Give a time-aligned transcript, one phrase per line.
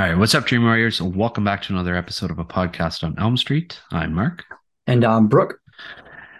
[0.00, 1.02] All right, what's up, Dream Warriors?
[1.02, 3.78] Welcome back to another episode of a podcast on Elm Street.
[3.92, 4.46] I'm Mark.
[4.86, 5.60] And I'm um, Brooke.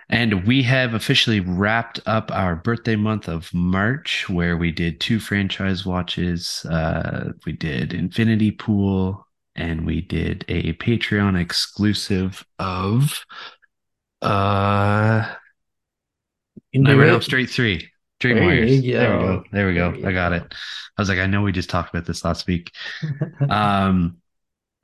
[0.08, 5.20] And we have officially wrapped up our birthday month of March, where we did two
[5.20, 6.64] franchise watches.
[6.70, 13.26] Uh, we did Infinity Pool, and we did a Patreon exclusive of
[14.22, 15.34] uh,
[16.72, 17.86] Nightmare on Elm Street 3.
[18.20, 18.82] Dream there Warriors.
[18.82, 19.44] There we go.
[19.50, 20.08] There we go.
[20.08, 20.42] I got it.
[20.96, 22.70] I was like, I know we just talked about this last week.
[23.50, 24.18] um,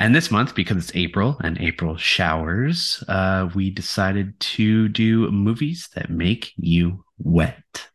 [0.01, 5.89] and this month, because it's April and April showers, uh, we decided to do movies
[5.95, 7.89] that make you wet.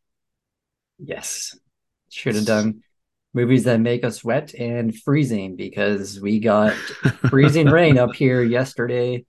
[1.00, 1.58] Yes.
[2.10, 2.84] Should have done
[3.34, 6.74] movies that make us wet and freezing because we got
[7.30, 9.26] freezing rain up here yesterday.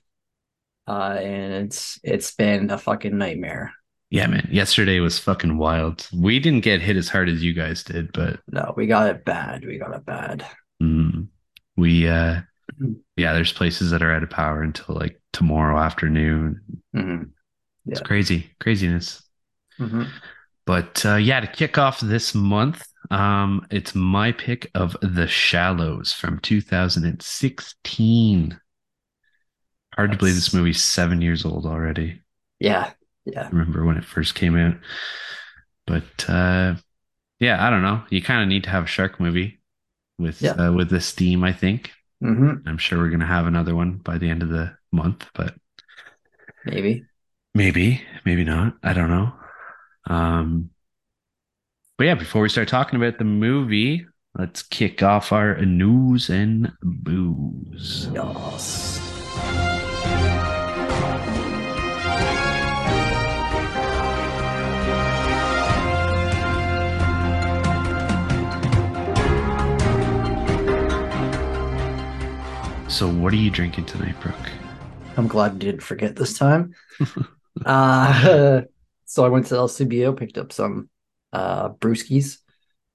[0.87, 3.73] Uh, and it's it's been a fucking nightmare.
[4.13, 4.47] Yeah, man.
[4.53, 6.07] Yesterday was fucking wild.
[6.13, 9.25] We didn't get hit as hard as you guys did, but no, we got it
[9.25, 9.65] bad.
[9.65, 10.45] We got it bad.
[10.83, 11.29] Mm,
[11.79, 12.43] we, uh,
[12.75, 12.93] mm-hmm.
[13.17, 16.61] yeah, there's places that are out of power until like tomorrow afternoon.
[16.95, 17.23] Mm-hmm.
[17.87, 17.89] Yeah.
[17.91, 19.23] It's crazy, craziness.
[19.81, 20.03] Mm-hmm.
[20.67, 26.13] But uh, yeah, to kick off this month, um, it's my pick of The Shallows
[26.13, 28.61] from 2016.
[29.95, 30.15] Hard That's...
[30.15, 32.21] to believe this movie's seven years old already.
[32.61, 32.91] Yeah,
[33.25, 33.45] yeah.
[33.45, 34.77] I remember when it first came out.
[35.87, 36.75] But uh,
[37.41, 38.03] yeah, I don't know.
[38.11, 39.61] You kind of need to have a shark movie
[40.19, 40.53] with yeah.
[40.53, 41.93] uh, with this theme, I think.
[42.23, 42.69] Mm-hmm.
[42.69, 45.55] I'm sure we're gonna have another one by the end of the month, but
[46.65, 47.05] maybe,
[47.55, 48.77] maybe, maybe not.
[48.83, 49.33] I don't know.
[50.07, 50.71] Um,
[51.99, 54.07] but yeah, before we start talking about the movie,
[54.39, 58.09] let's kick off our news and booze.
[58.13, 59.01] Yes.
[73.03, 74.53] So, what are you drinking tonight, Brooke?
[75.17, 76.73] I'm glad you didn't forget this time.
[77.67, 78.61] uh,
[79.07, 80.89] so I went to LCBO, picked up some
[81.33, 82.39] uh, brewskis.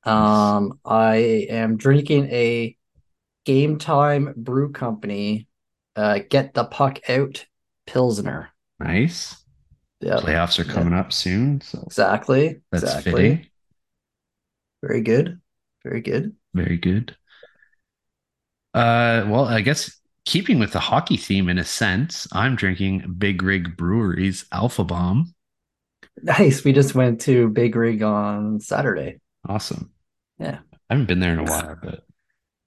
[0.05, 2.77] Um, I am drinking a
[3.43, 5.49] Game Time Brew Company
[5.97, 7.45] uh, Get the Puck Out
[7.85, 8.51] Pilsner.
[8.79, 9.35] Nice.
[9.99, 10.21] Yeah.
[10.21, 11.01] Playoffs are coming yeah.
[11.01, 11.59] up soon.
[11.59, 12.61] So exactly.
[12.71, 13.11] That's exactly.
[13.11, 13.45] fitting.
[14.81, 15.41] Very good.
[15.83, 16.33] Very good.
[16.53, 17.17] Very good.
[18.73, 19.96] Uh, well, I guess
[20.27, 25.33] keeping with the hockey theme in a sense, I'm drinking Big Rig Brewery's Alpha Bomb.
[26.21, 26.65] Nice.
[26.65, 29.21] We just went to Big Rig on Saturday.
[29.47, 29.89] Awesome.
[30.37, 30.59] Yeah.
[30.89, 32.03] I haven't been there in a while, but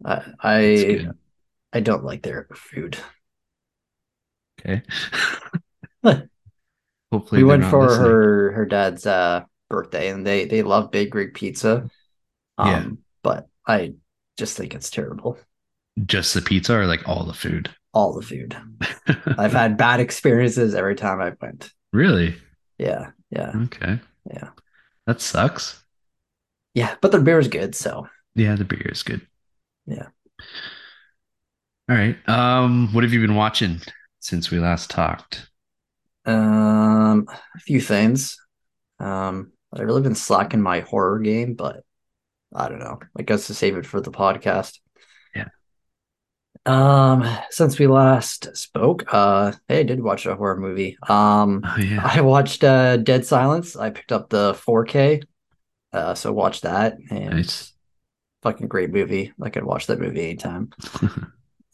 [0.02, 1.08] I I,
[1.74, 2.96] I don't like their food.
[4.58, 4.82] Okay.
[7.12, 8.06] Hopefully we went for listening.
[8.06, 11.90] her her dad's uh birthday and they they love Big Rig pizza.
[12.56, 12.86] Um yeah.
[13.22, 13.94] but I
[14.38, 15.38] just think it's terrible.
[16.06, 17.70] Just the pizza or like all the food?
[17.92, 18.56] All the food.
[19.38, 21.70] I've had bad experiences every time I went.
[21.92, 22.36] Really?
[22.78, 23.10] Yeah.
[23.30, 23.52] Yeah.
[23.64, 23.98] Okay.
[24.32, 24.50] Yeah.
[25.06, 25.82] That sucks.
[26.74, 28.06] Yeah, but the beer is good, so.
[28.34, 29.26] Yeah, the beer is good.
[29.86, 30.06] Yeah.
[31.88, 32.16] All right.
[32.28, 33.80] Um, what have you been watching
[34.20, 35.50] since we last talked?
[36.24, 37.26] Um,
[37.56, 38.38] a few things.
[39.00, 41.82] Um, I've really been slacking my horror game, but
[42.54, 43.00] I don't know.
[43.18, 44.78] I guess to save it for the podcast.
[46.66, 50.98] Um, since we last spoke, uh, hey, I did watch a horror movie.
[51.08, 52.02] Um, oh, yeah.
[52.04, 53.76] I watched uh Dead Silence.
[53.76, 55.22] I picked up the 4K,
[55.92, 56.98] uh, so watch that.
[57.10, 57.72] And nice.
[58.42, 59.32] fucking great movie.
[59.40, 60.70] I could watch that movie anytime.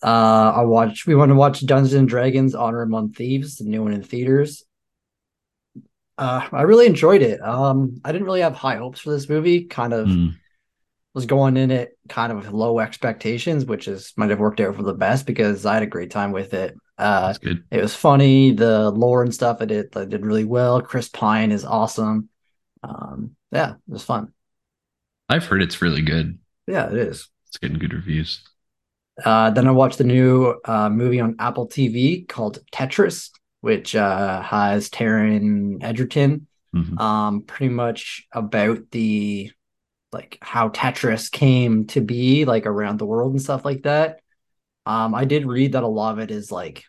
[0.02, 1.06] uh, I watched.
[1.06, 4.64] We want to watch Dungeons and Dragons: Honor Among Thieves, the new one in theaters.
[6.16, 7.42] Uh, I really enjoyed it.
[7.42, 9.64] Um, I didn't really have high hopes for this movie.
[9.64, 10.06] Kind of.
[10.06, 10.36] Mm
[11.16, 14.76] was going in it kind of with low expectations, which is might have worked out
[14.76, 16.76] for the best because I had a great time with it.
[16.98, 17.64] Uh, That's good.
[17.70, 18.52] It was funny.
[18.52, 20.82] The lore and stuff I did I did really well.
[20.82, 22.28] Chris Pine is awesome.
[22.82, 24.34] Um, yeah, it was fun.
[25.30, 26.38] I've heard it's really good.
[26.66, 27.30] Yeah, it is.
[27.48, 28.42] It's getting good reviews.
[29.24, 33.30] Uh, then I watched the new uh, movie on Apple TV called Tetris,
[33.62, 36.46] which uh, has Taron Egerton.
[36.74, 36.98] Mm-hmm.
[36.98, 39.50] Um, pretty much about the
[40.12, 44.20] like how Tetris came to be like around the world and stuff like that.
[44.84, 46.84] Um, I did read that a lot of it is like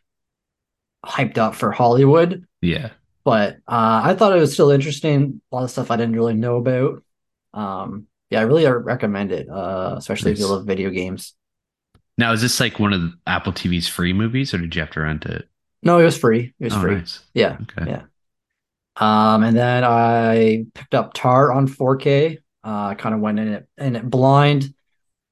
[1.05, 2.45] hyped up for Hollywood.
[2.61, 2.91] Yeah.
[3.23, 5.41] But uh, I thought it was still interesting.
[5.51, 7.03] A lot of stuff I didn't really know about.
[7.53, 10.39] Um, yeah, I really recommend it, uh, especially nice.
[10.39, 11.33] if you love video games.
[12.17, 15.01] Now, is this like one of Apple TV's free movies, or did you have to
[15.01, 15.47] rent it?
[15.83, 16.53] No, it was free.
[16.59, 16.95] It was oh, free.
[16.95, 17.19] Nice.
[17.33, 17.57] Yeah.
[17.61, 17.91] Okay.
[17.91, 18.03] Yeah.
[18.95, 22.39] Um, and then I picked up Tár on 4K.
[22.63, 24.73] Uh, I kind of went in it in it blind.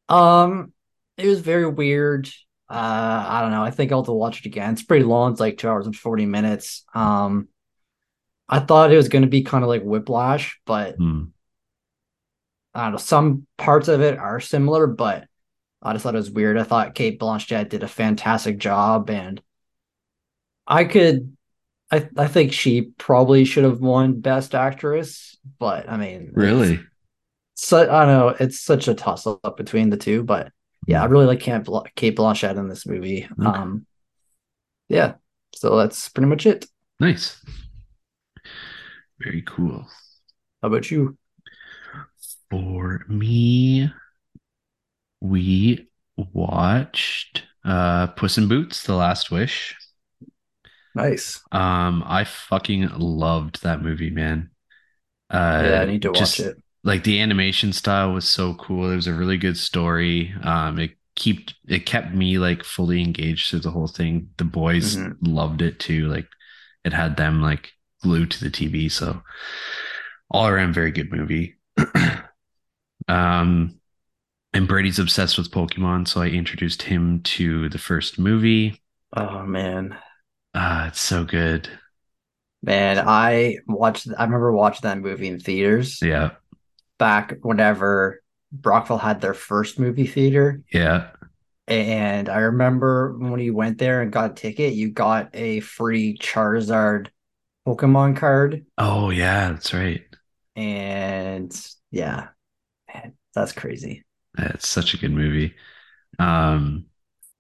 [0.10, 0.74] Um,
[1.18, 2.28] it was very weird.
[2.70, 3.64] Uh, I don't know.
[3.64, 4.74] I think I'll have to watch it again.
[4.74, 5.32] It's pretty long.
[5.32, 6.84] It's like two hours and forty minutes.
[6.94, 7.50] Um,
[8.48, 11.26] I thought it was going to be kind of like Whiplash, but hmm.
[12.74, 12.98] I don't know.
[12.98, 15.28] Some parts of it are similar, but
[15.82, 16.58] I just thought it was weird.
[16.58, 19.42] I thought Cate Blanchett did a fantastic job, and
[20.68, 21.36] I could,
[21.92, 26.80] I I think she probably should have won Best Actress, but I mean, really,
[27.56, 28.36] so I don't know.
[28.40, 30.52] It's such a toss up between the two, but
[30.88, 33.28] yeah, I really like Cate Blanchett in this movie.
[33.40, 33.48] Okay.
[33.48, 33.86] Um,
[34.88, 35.16] yeah,
[35.56, 36.66] so that's pretty much it.
[37.00, 37.44] Nice,
[39.20, 39.88] very cool.
[40.62, 41.18] How about you?
[42.52, 43.92] For me,
[45.22, 49.76] we watched uh Puss in Boots: The Last Wish.
[50.94, 51.42] Nice.
[51.52, 54.52] Um, I fucking loved that movie, man.
[55.30, 56.64] Uh, yeah, I need to just, watch it.
[56.86, 58.92] Like the animation style was so cool.
[58.92, 60.34] It was a really good story.
[60.44, 64.30] Um, it kept it kept me like fully engaged through the whole thing.
[64.38, 65.26] The boys mm-hmm.
[65.26, 66.08] loved it too.
[66.08, 66.28] Like
[66.84, 67.72] it had them like
[68.04, 68.92] glued to the TV.
[68.92, 69.22] So
[70.30, 71.56] all around very good movie.
[73.08, 73.80] um,
[74.54, 78.82] and Brady's obsessed with Pokemon, so I introduced him to the first movie.
[79.16, 79.98] Oh man.
[80.54, 81.68] Ah, it's so good.
[82.62, 86.00] Man, I watched I remember watching that movie in theaters.
[86.02, 86.32] Yeah.
[86.98, 88.22] Back whenever
[88.52, 90.62] Brockville had their first movie theater.
[90.72, 91.10] Yeah.
[91.68, 96.18] And I remember when you went there and got a ticket, you got a free
[96.18, 97.08] Charizard
[97.68, 98.66] Pokemon card.
[98.78, 100.04] Oh yeah, that's right.
[100.56, 101.54] And
[101.92, 102.28] yeah,
[102.94, 104.06] man, that's crazy.
[104.38, 105.56] It's such a good movie.
[106.20, 106.86] Um,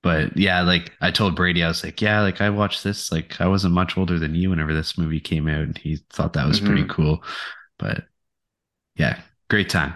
[0.01, 3.11] but yeah, like I told Brady, I was like, yeah, like I watched this.
[3.11, 6.33] Like I wasn't much older than you whenever this movie came out, and he thought
[6.33, 6.67] that was mm-hmm.
[6.67, 7.23] pretty cool.
[7.77, 8.05] But
[8.95, 9.93] yeah, great time.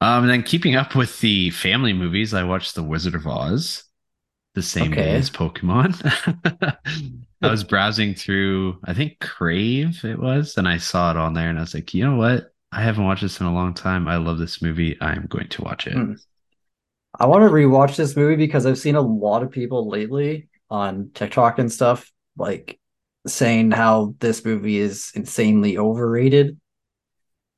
[0.00, 3.84] Um, and then keeping up with the family movies, I watched The Wizard of Oz
[4.54, 5.02] the same okay.
[5.02, 5.94] day as Pokemon.
[7.42, 11.48] I was browsing through, I think Crave it was, and I saw it on there,
[11.48, 12.52] and I was like, you know what?
[12.72, 14.08] I haven't watched this in a long time.
[14.08, 14.96] I love this movie.
[15.00, 15.94] I'm going to watch it.
[15.94, 16.14] Hmm.
[17.18, 21.10] I want to rewatch this movie because I've seen a lot of people lately on
[21.14, 22.78] TikTok and stuff like
[23.26, 26.58] saying how this movie is insanely overrated.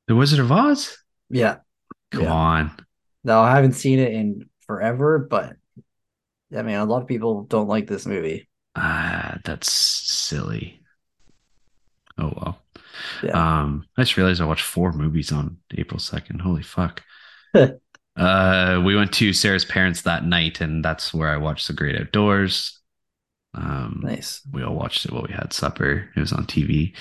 [0.07, 0.97] The Wizard of Oz?
[1.29, 1.57] Yeah.
[2.11, 2.33] Come yeah.
[2.33, 2.71] on.
[3.23, 5.55] No, I haven't seen it in forever, but
[6.55, 8.49] I mean, a lot of people don't like this movie.
[8.75, 10.81] Ah, uh, that's silly.
[12.17, 12.61] Oh well.
[13.23, 13.31] Yeah.
[13.31, 16.41] Um, I just realized I watched four movies on April second.
[16.41, 17.03] Holy fuck.
[17.53, 21.99] uh, we went to Sarah's parents that night, and that's where I watched The Great
[21.99, 22.79] Outdoors.
[23.53, 24.41] Um, nice.
[24.51, 26.09] We all watched it while we had supper.
[26.15, 26.95] It was on TV.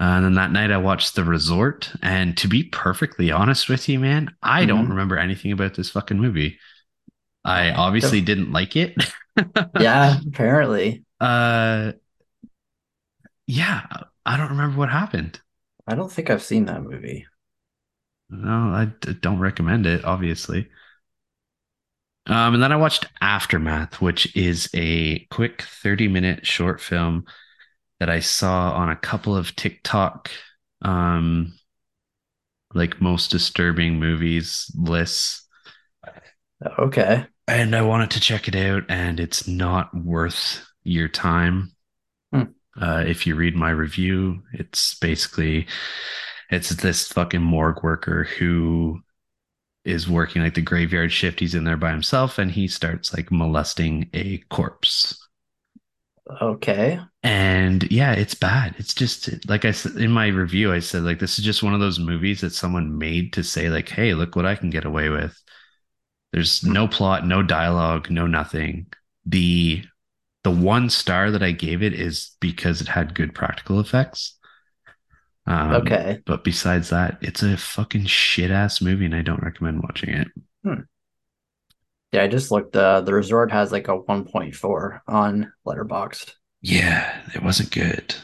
[0.00, 1.92] Uh, and then that night I watched The Resort.
[2.02, 4.68] And to be perfectly honest with you, man, I mm-hmm.
[4.68, 6.58] don't remember anything about this fucking movie.
[7.44, 8.94] I obviously didn't like it.
[9.78, 11.04] yeah, apparently.
[11.20, 11.92] Uh
[13.46, 13.84] yeah,
[14.24, 15.40] I don't remember what happened.
[15.86, 17.26] I don't think I've seen that movie.
[18.30, 20.68] No, I d- don't recommend it, obviously.
[22.26, 27.24] Um, and then I watched Aftermath, which is a quick 30 minute short film
[28.00, 30.30] that I saw on a couple of TikTok,
[30.82, 31.52] um,
[32.74, 35.46] like most disturbing movies lists.
[36.78, 37.26] Okay.
[37.46, 41.72] And I wanted to check it out, and it's not worth your time.
[42.80, 45.66] Uh, if you read my review, it's basically
[46.50, 49.00] it's this fucking morgue worker who
[49.84, 51.40] is working like the graveyard shift.
[51.40, 55.18] He's in there by himself, and he starts like molesting a corpse.
[56.40, 57.00] Okay.
[57.22, 58.74] And yeah, it's bad.
[58.78, 61.74] It's just like I said in my review, I said like this is just one
[61.74, 64.86] of those movies that someone made to say like, "Hey, look what I can get
[64.86, 65.38] away with."
[66.32, 68.86] There's no plot, no dialogue, no nothing.
[69.26, 69.84] The
[70.44, 74.38] the one star that I gave it is because it had good practical effects.
[75.46, 76.20] Um, okay.
[76.24, 80.28] But besides that, it's a fucking shit ass movie, and I don't recommend watching it.
[80.64, 80.80] Hmm.
[82.12, 82.74] Yeah, I just looked.
[82.74, 86.34] Uh, the resort has like a 1.4 on Letterboxd.
[86.62, 88.14] Yeah, it wasn't good.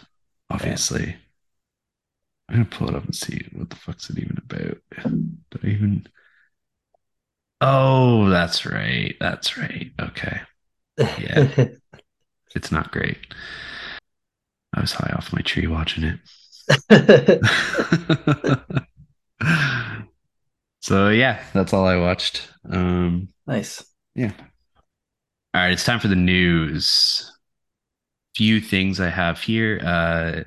[0.51, 1.17] Obviously, yeah.
[2.49, 4.79] I'm gonna pull it up and see what the fuck's it even about.
[5.51, 6.07] Did I even?
[7.61, 9.15] Oh, that's right.
[9.21, 9.93] That's right.
[10.01, 10.41] Okay.
[11.19, 11.69] Yeah.
[12.57, 13.19] It's not great.
[14.75, 16.21] I was high off my tree watching it.
[20.81, 22.49] so yeah, that's all I watched.
[22.71, 23.85] Um, nice.
[24.15, 24.33] Yeah.
[25.55, 27.33] All right, it's time for the news.
[28.37, 29.81] Few things I have here.
[29.83, 30.45] Uh,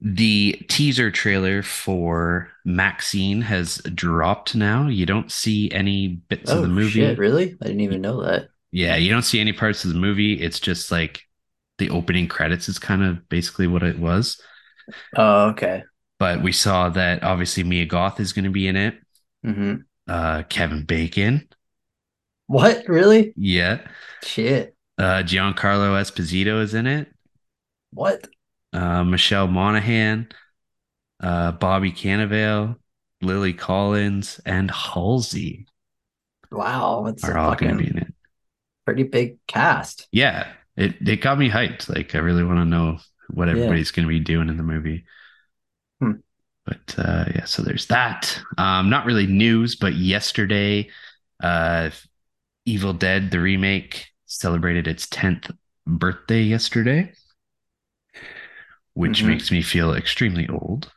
[0.00, 4.88] The teaser trailer for MaXXXine has dropped now.
[4.88, 7.00] You don't see any bits oh, of the movie.
[7.00, 7.56] Shit, really?
[7.62, 8.48] I didn't even know that.
[8.70, 10.34] Yeah, you don't see any parts of the movie.
[10.34, 11.22] It's just like
[11.78, 14.38] the opening credits is kind of basically what it was.
[15.16, 15.84] Oh, okay.
[16.18, 18.98] But we saw that obviously Mia Goth is going to be in it.
[19.46, 19.74] Mm-hmm.
[20.06, 21.48] Uh, Kevin Bacon.
[22.46, 22.84] What?
[22.88, 23.32] Really?
[23.36, 23.80] Yeah.
[24.22, 24.73] Shit.
[24.96, 27.08] Uh, Giancarlo Esposito is in it.
[27.92, 28.28] What?
[28.72, 30.28] Uh, Michelle Monaghan,
[31.20, 32.76] uh, Bobby Cannavale,
[33.20, 35.66] Lily Collins, and Halsey.
[36.50, 38.14] Wow, that's are all going to be in it.
[38.84, 40.06] Pretty big cast.
[40.12, 40.46] Yeah,
[40.76, 41.88] it it got me hyped.
[41.88, 42.98] Like I really want to know
[43.30, 43.96] what everybody's yeah.
[43.96, 45.04] going to be doing in the movie.
[46.00, 46.12] Hmm.
[46.66, 48.40] But uh, yeah, so there's that.
[48.58, 50.90] Um, not really news, but yesterday,
[51.42, 51.90] uh,
[52.64, 54.06] Evil Dead the remake
[54.38, 55.54] celebrated its 10th
[55.86, 57.12] birthday yesterday,
[58.94, 59.28] which mm-hmm.
[59.28, 60.90] makes me feel extremely old.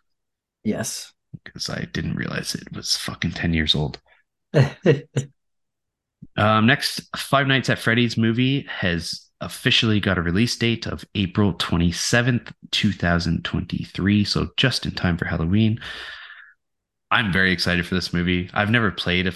[0.63, 1.13] Yes,
[1.44, 4.00] because I didn't realize it was fucking 10 years old.
[6.38, 11.53] um, next, Five Nights at Freddy's movie has officially got a release date of April
[11.53, 14.24] 27th, 2023.
[14.24, 15.79] So just in time for Halloween.
[17.12, 18.50] I'm very excited for this movie.
[18.53, 19.34] I've never played a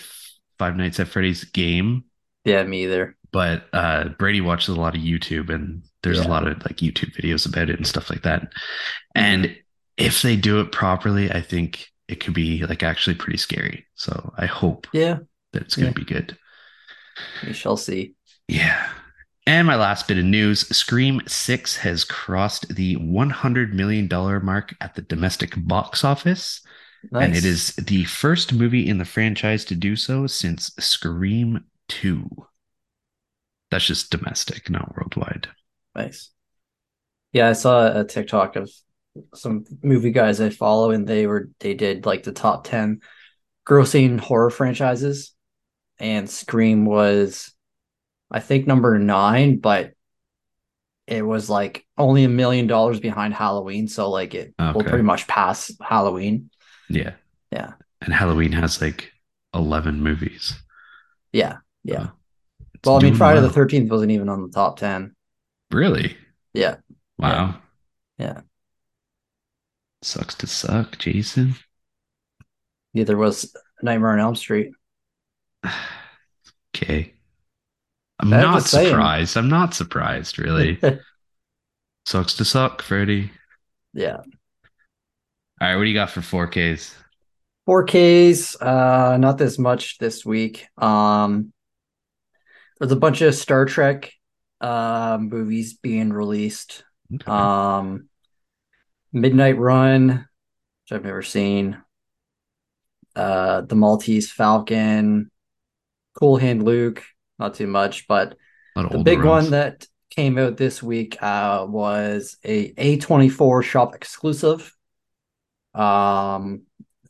[0.60, 2.06] Five Nights at Freddy's game.
[2.46, 3.16] Yeah, me either.
[3.32, 6.28] But uh, Brady watches a lot of YouTube and there's yeah.
[6.28, 8.52] a lot of like YouTube videos about it and stuff like that.
[9.16, 9.56] And
[9.98, 13.86] if they do it properly, I think it could be like actually pretty scary.
[13.96, 15.20] So I hope yeah
[15.54, 16.06] that it's going to yeah.
[16.06, 16.38] be good.
[17.46, 18.16] We shall see.
[18.48, 18.90] Yeah.
[19.48, 24.08] And my last bit of news Scream 6 has crossed the $100 million
[24.44, 26.62] mark at the domestic box office.
[27.12, 27.26] Nice.
[27.26, 32.30] And it is the first movie in the franchise to do so since Scream 2.
[33.72, 35.48] That's just domestic, not worldwide.
[35.96, 36.30] Nice.
[37.34, 38.70] Yeah, I saw a TikTok of
[39.34, 43.02] some movie guys I follow, and they were they did like the top ten
[43.68, 45.34] grossing horror franchises,
[45.98, 47.54] and Scream was
[48.30, 49.94] I think number nine, but
[51.08, 53.88] it was like only a million dollars behind Halloween.
[53.88, 54.72] So like it okay.
[54.72, 56.50] will pretty much pass Halloween.
[56.90, 57.12] Yeah.
[57.52, 57.74] Yeah.
[58.02, 59.12] And Halloween has like
[59.54, 60.54] 11 movies.
[61.34, 61.58] Yeah.
[61.84, 62.02] Yeah.
[62.02, 62.08] Uh,
[62.86, 63.50] well, I mean, Friday well.
[63.50, 65.16] the 13th wasn't even on the top 10.
[65.72, 66.18] Really?
[66.54, 66.78] Yeah.
[67.18, 67.56] Wow.
[68.18, 68.26] Yeah.
[68.26, 68.42] yeah.
[70.02, 71.56] Sucks to suck, Jason.
[72.94, 74.72] Neither was Nightmare on Elm Street.
[76.76, 77.14] okay.
[78.20, 79.38] I'm not surprised.
[79.38, 80.80] I'm not surprised, really.
[82.06, 83.32] Sucks to suck, Freddy.
[83.94, 84.18] Yeah.
[84.18, 86.94] All right, what do you got for 4Ks?
[87.68, 90.68] 4Ks, uh, not this much this week.
[90.78, 91.54] Um,
[92.82, 94.12] there's a bunch of Star Trek
[94.60, 96.84] uh, movies being released.
[97.14, 97.32] Okay.
[97.32, 98.10] Um,
[99.14, 101.78] Midnight Run, which I've never seen.
[103.16, 105.30] Uh, The Maltese Falcon,
[106.20, 107.04] Cool Hand Luke,
[107.38, 108.36] not too much, but
[108.76, 109.44] the big runs.
[109.44, 114.76] one that came out this week uh, was a A24 shop exclusive.
[115.76, 116.64] Um,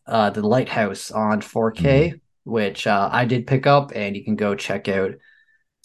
[0.06, 2.18] uh, the Lighthouse on 4K, mm-hmm.
[2.44, 5.13] which uh, I did pick up, and you can go check out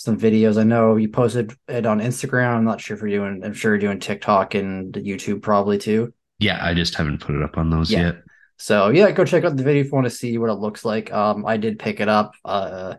[0.06, 0.56] some videos.
[0.56, 2.56] I know you posted it on Instagram.
[2.56, 3.44] I'm not sure if you're doing.
[3.44, 6.14] I'm sure you're doing TikTok and YouTube probably too.
[6.38, 8.06] Yeah, I just haven't put it up on those yeah.
[8.06, 8.16] yet.
[8.56, 10.84] So yeah, go check out the video if you want to see what it looks
[10.84, 11.12] like.
[11.12, 12.34] Um, I did pick it up.
[12.44, 12.94] Uh,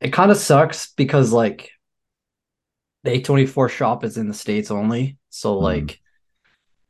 [0.00, 1.70] it kind of sucks because like
[3.04, 5.16] the A24 shop is in the States only.
[5.30, 6.00] So mm like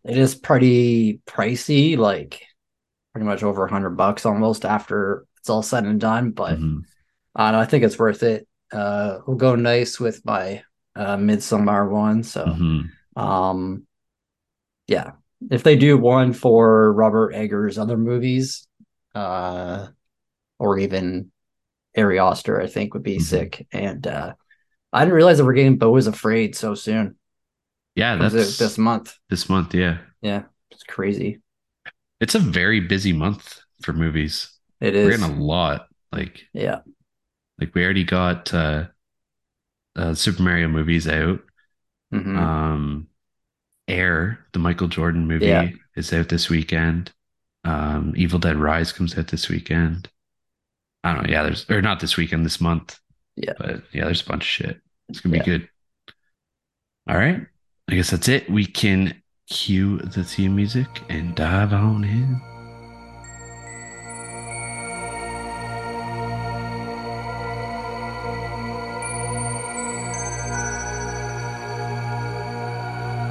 [0.05, 2.41] it is pretty pricey, like
[3.13, 6.31] pretty much over a hundred bucks almost after it's all said and done.
[6.31, 6.79] But mm-hmm.
[7.35, 8.49] I know, I think it's worth it.
[8.73, 10.63] Uh will go nice with my
[10.95, 12.23] uh Midsommar one.
[12.23, 13.21] So mm-hmm.
[13.21, 13.87] um
[14.87, 15.13] yeah.
[15.51, 18.67] If they do one for Robert Eggers' other movies,
[19.15, 19.89] uh
[20.59, 21.31] or even
[21.97, 23.23] Ari Aster, I think would be mm-hmm.
[23.23, 23.67] sick.
[23.73, 24.35] And uh,
[24.93, 27.17] I didn't realize that we're getting Beau is Afraid so soon.
[27.95, 29.17] Yeah, that's this month.
[29.31, 29.99] This month, yeah.
[30.21, 31.41] Yeah, it's crazy.
[32.21, 34.51] It's a very busy month for movies.
[34.81, 35.07] It is.
[35.07, 35.87] We're getting a lot.
[36.13, 36.81] Like, yeah.
[37.59, 38.87] Like we already got uh,
[39.95, 41.41] uh Super Mario movies out.
[42.13, 42.39] Mm-hmm.
[42.39, 43.09] Um
[43.89, 45.71] Air, the Michael Jordan movie, yeah.
[45.95, 47.13] is out this weekend.
[47.65, 50.09] Um, Evil Dead Rise comes out this weekend.
[51.05, 51.31] I don't know.
[51.31, 52.99] Yeah, there's or not this weekend, this month.
[53.37, 53.53] Yeah.
[53.59, 54.81] But yeah, there's a bunch of shit.
[55.09, 55.45] It's gonna be yeah.
[55.45, 55.69] good.
[57.09, 57.47] All right.
[57.89, 58.51] I guess that's it.
[58.51, 62.41] We can cue the theme music and dive on in.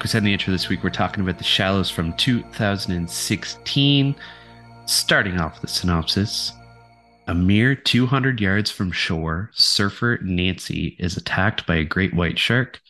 [0.00, 4.16] like we said in the intro this week, we're talking about The Shallows from 2016.
[4.86, 6.52] Starting off the synopsis
[7.26, 12.80] A mere 200 yards from shore, surfer Nancy is attacked by a great white shark,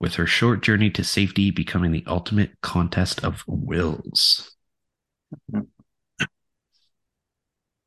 [0.00, 4.56] with her short journey to safety becoming the ultimate contest of wills.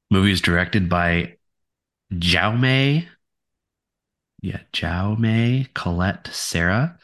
[0.09, 1.35] Movie is directed by
[2.13, 3.05] Jaume.
[4.41, 6.97] Yeah, Jaume Collet-Serra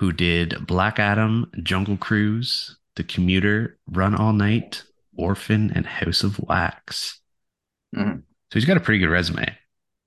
[0.00, 4.82] who did Black Adam, Jungle Cruise, The Commuter, Run All Night,
[5.14, 7.20] Orphan, and House of Wax.
[7.94, 8.20] Mm-hmm.
[8.20, 8.22] So
[8.54, 9.54] he's got a pretty good resume.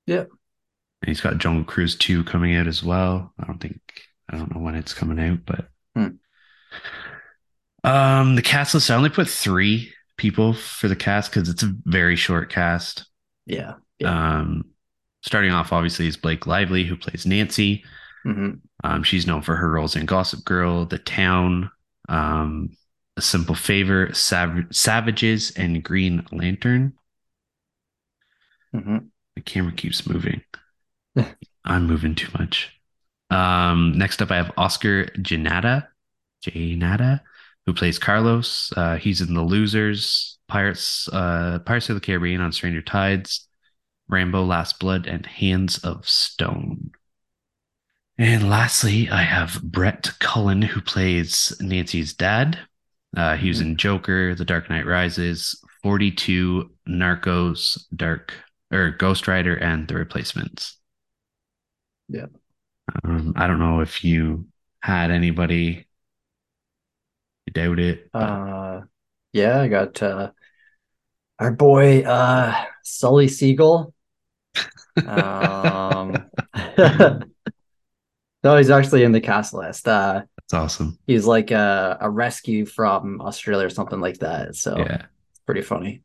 [0.08, 0.22] Yeah.
[0.22, 3.34] And he's got Jungle Cruise 2 coming out as well.
[3.38, 3.82] I don't think,
[4.28, 5.68] I don't know when it's coming out, but.
[5.96, 7.88] Hmm.
[7.88, 11.72] Um, the cast list, I only put three people for the cast because it's a
[11.86, 13.06] very short cast.
[13.46, 13.76] Yeah.
[14.00, 14.40] yeah.
[14.40, 14.66] Um,
[15.22, 17.84] starting off, obviously, is Blake Lively, who plays Nancy.
[18.26, 18.52] Mm-hmm.
[18.84, 21.70] Um, she's known for her roles in Gossip Girl, The Town,
[22.10, 22.70] um,
[23.18, 26.94] A Simple Favor, Sav- Savages, and Green Lantern.
[28.74, 28.98] Mm-hmm.
[29.36, 30.42] The camera keeps moving.
[31.66, 32.72] I'm moving too much.
[33.30, 35.88] Um, next up, I have Oscar Jaenada,
[36.46, 37.22] Jaenada,
[37.66, 38.72] who plays Carlos.
[38.76, 43.48] Uh, he's in The Losers, Pirates, uh, Pirates of the Caribbean on Stranger Tides,
[44.08, 46.92] Rambo: Last Blood, and Hands of Stone.
[48.18, 52.60] And lastly, I have Brett Cullen, who plays Nancy's dad.
[53.18, 53.70] Uh, he was mm-hmm.
[53.70, 58.34] in Joker, The Dark Knight Rises, 42, Narcos, Dark
[58.72, 60.78] or Ghost Rider, and The Replacements.
[62.08, 62.28] Yeah.
[63.04, 64.48] Um, I don't know if you
[64.82, 65.88] had anybody.
[67.46, 68.12] You doubt it.
[68.12, 68.20] But...
[68.20, 68.82] Uh,
[69.32, 70.32] yeah, I got uh,
[71.40, 73.94] our boy uh, Sully Seagull.
[75.08, 76.30] um,
[78.44, 79.88] No, he's actually in the cast list.
[79.88, 80.98] Uh, That's awesome.
[81.08, 84.56] He's like a, a rescue from Australia or something like that.
[84.56, 86.02] So yeah, it's pretty funny.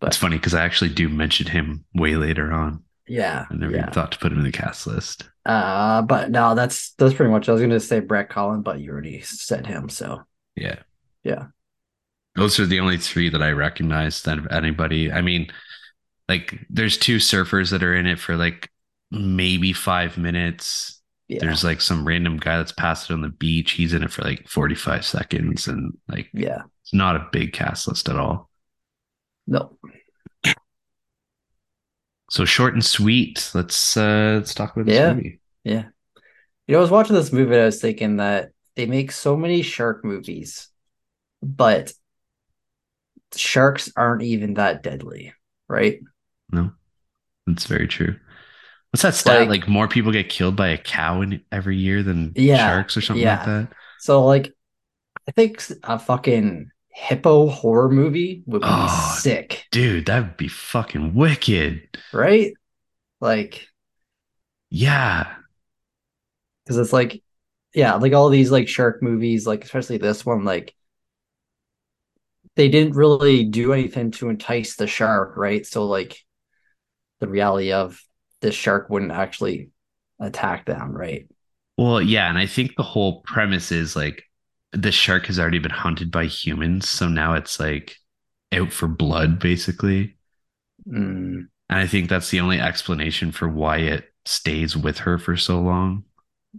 [0.00, 2.82] But it's funny because I actually do mention him way later on.
[3.06, 3.82] Yeah, I never yeah.
[3.82, 5.28] even thought to put him in the cast list.
[5.44, 7.48] Uh, but no, that's that's pretty much.
[7.48, 9.88] I was going to say Brett Cullen, but you already said him.
[9.88, 10.22] So
[10.56, 10.80] yeah,
[11.22, 11.46] yeah.
[12.34, 14.22] Those are the only three that I recognize.
[14.22, 15.52] That anybody, I mean,
[16.28, 18.70] like there's two surfers that are in it for like
[19.10, 20.95] maybe five minutes
[21.28, 21.38] yeah.
[21.40, 23.72] There's like some random guy that's passed it on the beach.
[23.72, 27.88] He's in it for like 45 seconds and like yeah, it's not a big cast
[27.88, 28.48] list at all.
[29.46, 29.76] No.
[32.30, 33.50] So short and sweet.
[33.54, 35.14] Let's uh let's talk about this yeah.
[35.14, 35.40] movie.
[35.64, 35.84] Yeah.
[36.66, 39.36] You know, I was watching this movie and I was thinking that they make so
[39.36, 40.68] many shark movies,
[41.42, 41.92] but
[43.34, 45.34] sharks aren't even that deadly,
[45.68, 46.00] right?
[46.50, 46.70] No.
[47.46, 48.16] That's very true.
[48.96, 49.40] What's that stat?
[49.40, 52.96] Like, like, more people get killed by a cow in every year than yeah, sharks
[52.96, 53.36] or something yeah.
[53.36, 53.68] like that.
[53.98, 54.54] So like,
[55.28, 60.06] I think a fucking hippo horror movie would be oh, sick, dude.
[60.06, 62.54] That would be fucking wicked, right?
[63.20, 63.68] Like,
[64.70, 65.26] yeah,
[66.64, 67.22] because it's like,
[67.74, 70.74] yeah, like all these like shark movies, like especially this one, like
[72.54, 75.66] they didn't really do anything to entice the shark, right?
[75.66, 76.18] So like
[77.20, 78.00] the reality of
[78.46, 79.70] this shark wouldn't actually
[80.20, 81.28] attack them, right?
[81.76, 84.22] Well, yeah, and I think the whole premise is like
[84.70, 87.96] the shark has already been hunted by humans, so now it's like
[88.52, 90.16] out for blood, basically.
[90.88, 91.48] Mm.
[91.68, 95.60] And I think that's the only explanation for why it stays with her for so
[95.60, 96.04] long.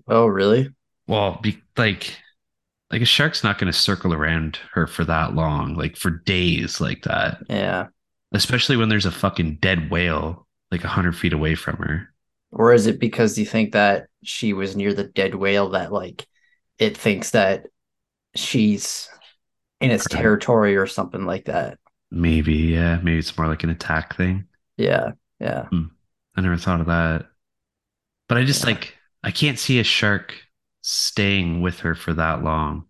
[0.10, 0.74] Oh, really?
[1.08, 2.18] Well, be, like,
[2.92, 6.82] like a shark's not going to circle around her for that long, like for days,
[6.82, 7.38] like that.
[7.50, 7.88] Yeah.
[8.34, 12.14] Especially when there's a fucking dead whale like a hundred feet away from her.
[12.52, 16.26] Or is it because you think that she was near the dead whale that like
[16.80, 17.66] it thinks that
[18.36, 19.10] she's
[19.82, 20.22] in its right.
[20.22, 21.78] territory or something like that?
[22.10, 22.98] Maybe, yeah.
[22.98, 24.46] Maybe it's more like an attack thing.
[24.78, 25.66] Yeah, yeah.
[25.66, 25.86] Hmm.
[26.36, 27.26] I never thought of that.
[28.30, 28.72] But I just yeah.
[28.72, 30.36] like I can't see a shark
[30.82, 32.86] staying with her for that long.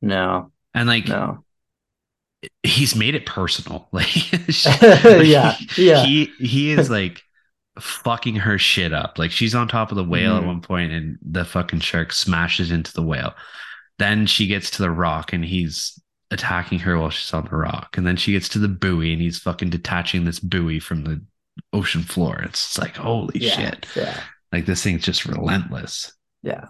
[0.00, 0.52] No.
[0.72, 1.44] And like no
[2.62, 3.88] he's made it personal.
[3.92, 4.32] Like,
[4.82, 6.04] yeah, he, yeah.
[6.04, 7.22] He he is like
[7.78, 9.18] fucking her shit up.
[9.18, 10.40] Like she's on top of the whale mm.
[10.40, 13.34] at one point, and the fucking shark smashes into the whale.
[13.98, 15.98] Then she gets to the rock, and he's
[16.30, 17.96] attacking her while she's on the rock.
[17.96, 21.22] And then she gets to the buoy and he's fucking detaching this buoy from the
[21.72, 22.40] ocean floor.
[22.42, 23.86] It's like, holy yeah, shit.
[23.94, 24.20] Yeah.
[24.52, 26.12] Like this thing's just relentless.
[26.42, 26.66] Yeah.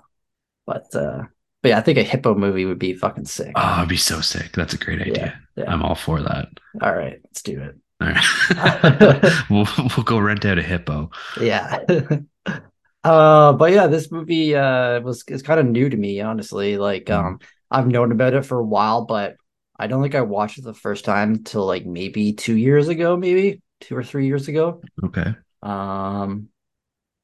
[0.66, 1.24] But uh
[1.66, 3.50] but yeah, I think a hippo movie would be fucking sick.
[3.56, 4.52] Oh, it'd be so sick.
[4.52, 5.42] That's a great idea.
[5.56, 5.72] Yeah, yeah.
[5.72, 6.46] I'm all for that.
[6.80, 7.74] All right, let's do it.
[8.00, 9.44] All right.
[9.50, 11.10] we'll we'll go rent out a hippo.
[11.40, 11.80] Yeah.
[13.02, 16.78] uh but yeah, this movie uh was is kind of new to me, honestly.
[16.78, 17.16] Like mm.
[17.16, 19.34] um I've known about it for a while, but
[19.76, 23.16] I don't think I watched it the first time till like maybe two years ago,
[23.16, 24.82] maybe two or three years ago.
[25.02, 25.34] Okay.
[25.62, 26.48] Um,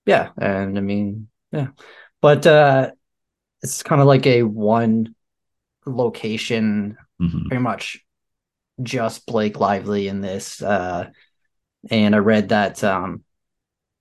[0.05, 1.69] yeah, and I mean, yeah,
[2.21, 2.91] but uh,
[3.63, 5.15] it's kind of like a one
[5.87, 7.47] location, mm-hmm.
[7.49, 7.99] pretty much
[8.83, 10.63] just Blake Lively in this.
[10.63, 11.11] Uh,
[11.91, 13.23] and I read that um,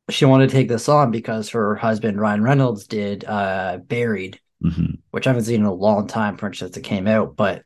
[0.10, 4.95] she wanted to take this on because her husband Ryan Reynolds did uh, Buried, mm-hmm.
[5.12, 7.63] which I haven't seen in a long time, for instance, it came out, but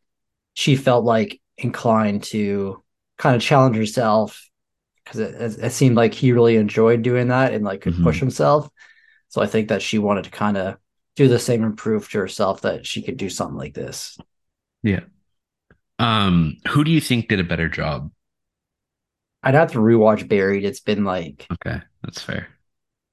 [0.53, 2.83] she felt like inclined to
[3.17, 4.49] kind of challenge herself
[5.03, 8.03] because it, it, seemed like he really enjoyed doing that and like could mm-hmm.
[8.03, 8.69] push himself.
[9.29, 10.77] So I think that she wanted to kind of
[11.15, 14.17] do the same and prove to herself that she could do something like this.
[14.83, 15.01] Yeah.
[15.97, 18.11] Um, who do you think did a better job?
[19.43, 20.65] I'd have to rewatch Buried.
[20.65, 22.47] It's been like okay, that's fair.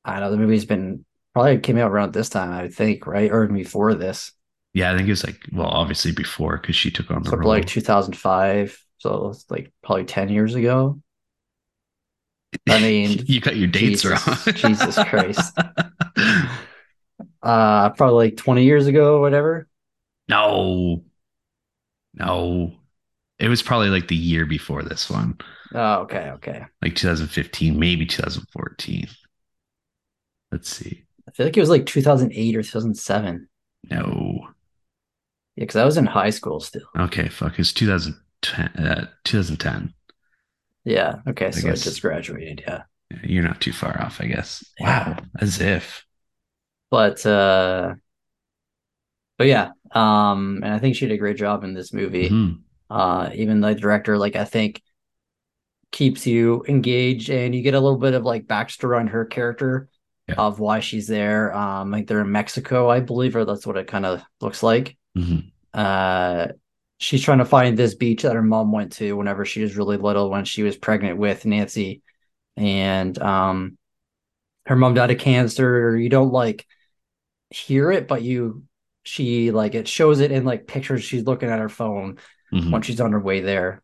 [0.05, 3.47] I know the movie's been probably came out around this time, I think, right, or
[3.47, 4.33] before this.
[4.75, 7.37] Yeah, I think it was like well, obviously before because she took on the so
[7.37, 7.49] role.
[7.49, 11.01] like 2005, so it's like probably 10 years ago.
[12.69, 14.39] I mean, you got your dates Jesus, wrong.
[14.55, 15.59] Jesus Christ.
[17.43, 19.69] Uh, probably like 20 years ago, or whatever.
[20.29, 21.05] No,
[22.15, 22.75] no,
[23.39, 25.37] it was probably like the year before this one.
[25.75, 26.65] Oh, okay, okay.
[26.81, 29.09] Like 2015, maybe 2014.
[30.53, 31.05] Let's see.
[31.27, 33.49] I feel like it was like 2008 or 2007.
[33.91, 34.47] No.
[35.57, 36.83] Yeah, because I was in high school still.
[36.97, 37.59] Okay, fuck.
[37.59, 38.67] It's 2010.
[38.87, 39.93] Uh, 2010.
[40.85, 41.17] Yeah.
[41.27, 41.47] Okay.
[41.47, 42.65] I so guess, I just graduated.
[42.67, 42.83] Yeah.
[43.25, 44.65] You're not too far off, I guess.
[44.79, 45.11] Yeah.
[45.11, 45.19] Wow.
[45.41, 46.05] As if.
[46.93, 47.95] But uh
[49.39, 49.71] but yeah.
[49.93, 52.29] Um and I think she did a great job in this movie.
[52.29, 52.95] Mm-hmm.
[52.95, 54.83] Uh even the director, like I think
[55.91, 59.89] keeps you engaged and you get a little bit of like backstory on her character
[60.29, 60.35] yeah.
[60.37, 61.57] of why she's there.
[61.57, 64.99] Um like they're in Mexico, I believe, or that's what it kind of looks like.
[65.17, 65.49] Mm-hmm.
[65.73, 66.49] Uh
[66.99, 69.97] she's trying to find this beach that her mom went to whenever she was really
[69.97, 72.03] little when she was pregnant with Nancy.
[72.59, 73.79] And um
[74.67, 75.97] her mom died of cancer.
[75.97, 76.67] You don't like
[77.53, 78.65] hear it, but you
[79.05, 82.19] she like it shows it in like pictures she's looking at her phone
[82.53, 82.71] mm-hmm.
[82.71, 83.83] when she's on her way there.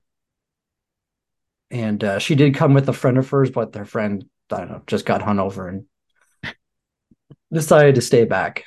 [1.70, 4.70] And uh, she did come with a friend of hers, but their friend, I don't
[4.70, 5.85] know, just got hung over and
[7.52, 8.64] decided to stay back.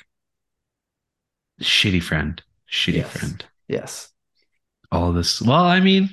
[1.60, 2.40] Shitty friend.
[2.70, 3.10] Shitty yes.
[3.10, 3.44] friend.
[3.66, 4.12] Yes
[4.92, 5.42] all this.
[5.42, 6.10] Well, I mean,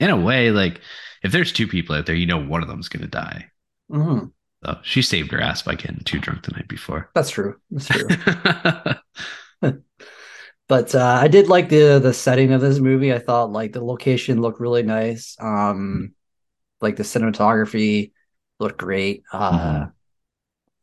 [0.00, 0.80] in a way, like
[1.22, 3.46] if there's two people out there, you know one of them's gonna die.
[3.90, 4.26] Mm-hmm.
[4.66, 7.10] So she saved her ass by getting too drunk the night before.
[7.14, 7.56] That's true.
[7.70, 8.08] That's true.
[10.68, 13.12] but uh, I did like the the setting of this movie.
[13.14, 15.36] I thought like the location looked really nice.
[15.40, 16.14] Um,
[16.80, 18.10] like the cinematography
[18.58, 19.22] looked great.
[19.32, 19.84] Uh, mm-hmm.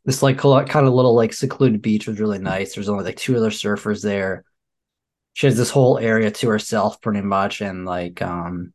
[0.06, 2.74] This like kind of little like secluded beach was really nice.
[2.74, 4.46] There's only like two other surfers there
[5.34, 8.72] she has this whole area to herself pretty much and like um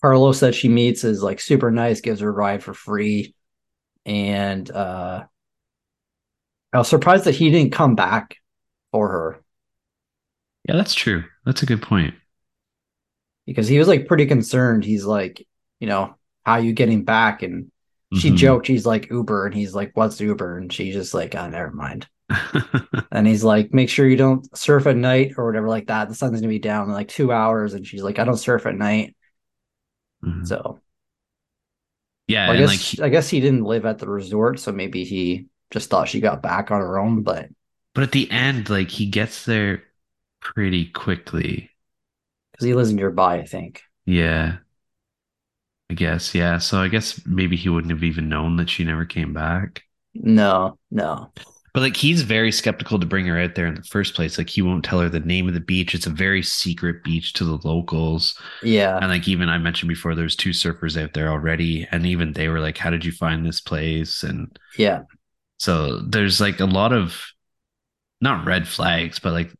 [0.00, 3.34] carlos that she meets is like super nice gives her a ride for free
[4.06, 5.24] and uh
[6.72, 8.36] i was surprised that he didn't come back
[8.92, 9.40] for her
[10.68, 12.14] yeah that's true that's a good point
[13.46, 15.46] because he was like pretty concerned he's like
[15.78, 17.70] you know how are you getting back and
[18.14, 18.36] she mm-hmm.
[18.36, 21.70] joked she's like uber and he's like what's uber and she's just like oh never
[21.70, 22.08] mind
[23.10, 26.08] and he's like, make sure you don't surf at night or whatever like that.
[26.08, 27.74] The sun's gonna be down in like two hours.
[27.74, 29.16] And she's like, I don't surf at night.
[30.24, 30.44] Mm-hmm.
[30.44, 30.80] So
[32.30, 35.04] yeah, well, I guess like, I guess he didn't live at the resort, so maybe
[35.04, 37.48] he just thought she got back on her own, but
[37.94, 39.82] but at the end, like he gets there
[40.40, 41.70] pretty quickly.
[42.52, 43.82] Because he lives nearby, I think.
[44.06, 44.58] Yeah.
[45.90, 46.58] I guess, yeah.
[46.58, 49.82] So I guess maybe he wouldn't have even known that she never came back.
[50.14, 51.32] No, no.
[51.72, 54.38] But like he's very skeptical to bring her out there in the first place.
[54.38, 55.94] Like he won't tell her the name of the beach.
[55.94, 58.38] It's a very secret beach to the locals.
[58.62, 58.96] Yeah.
[58.96, 61.86] And like even I mentioned before, there's two surfers out there already.
[61.92, 64.22] And even they were like, How did you find this place?
[64.22, 65.02] And yeah.
[65.58, 67.24] So there's like a lot of
[68.20, 69.52] not red flags, but like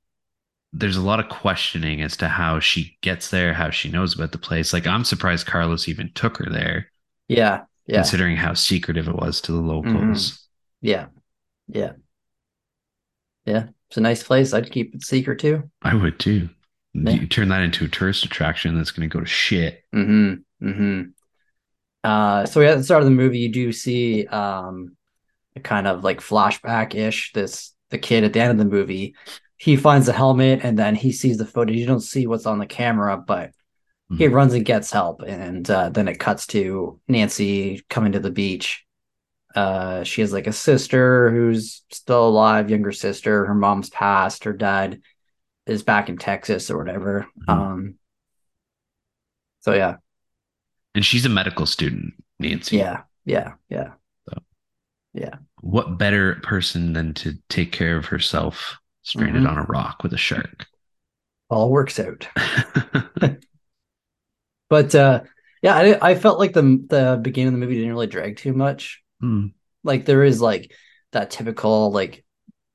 [0.73, 4.33] there's a lot of questioning as to how she gets there, how she knows about
[4.33, 4.73] the place.
[4.73, 6.90] Like I'm surprised Carlos even took her there.
[7.29, 7.62] Yeah.
[7.87, 7.96] Yeah.
[7.96, 10.31] Considering how secretive it was to the locals.
[10.31, 10.87] Mm-hmm.
[10.87, 11.07] Yeah.
[11.72, 11.92] Yeah.
[13.44, 13.68] Yeah.
[13.88, 14.52] It's a nice place.
[14.52, 15.70] I'd keep it secret too.
[15.83, 16.48] I would too.
[16.94, 17.11] yeah.
[17.11, 19.85] you turn that into a tourist attraction that's going to go to shit.
[19.94, 20.66] Mm-hmm.
[20.66, 21.02] Mm-hmm.
[22.02, 24.96] Uh, so at the start of the movie, you do see um,
[25.56, 27.33] a kind of like flashback ish.
[27.33, 29.14] This the kid at the end of the movie,
[29.56, 31.76] he finds the helmet and then he sees the footage.
[31.76, 34.16] You don't see what's on the camera, but mm-hmm.
[34.16, 35.22] he runs and gets help.
[35.22, 38.87] And uh, then it cuts to Nancy coming to the beach.
[39.55, 43.47] Uh, she has like a sister who's still alive, younger sister.
[43.47, 44.45] Her mom's passed.
[44.45, 45.01] Her dad
[45.67, 47.27] is back in Texas or whatever.
[47.41, 47.51] Mm-hmm.
[47.51, 47.95] Um,
[49.61, 49.97] so yeah,
[50.95, 52.77] and she's a medical student, Nancy.
[52.79, 53.93] Yeah, yeah, yeah.
[54.29, 54.39] So,
[55.15, 55.35] yeah.
[55.61, 59.51] What better person than to take care of herself stranded mm-hmm.
[59.51, 60.67] on a rock with a shark?
[61.49, 62.27] All works out.
[64.69, 65.23] but uh
[65.63, 68.55] yeah, I, I felt like the the beginning of the movie didn't really drag too
[68.55, 69.03] much.
[69.22, 69.52] Mm.
[69.85, 70.72] Like there is like
[71.12, 72.24] that typical like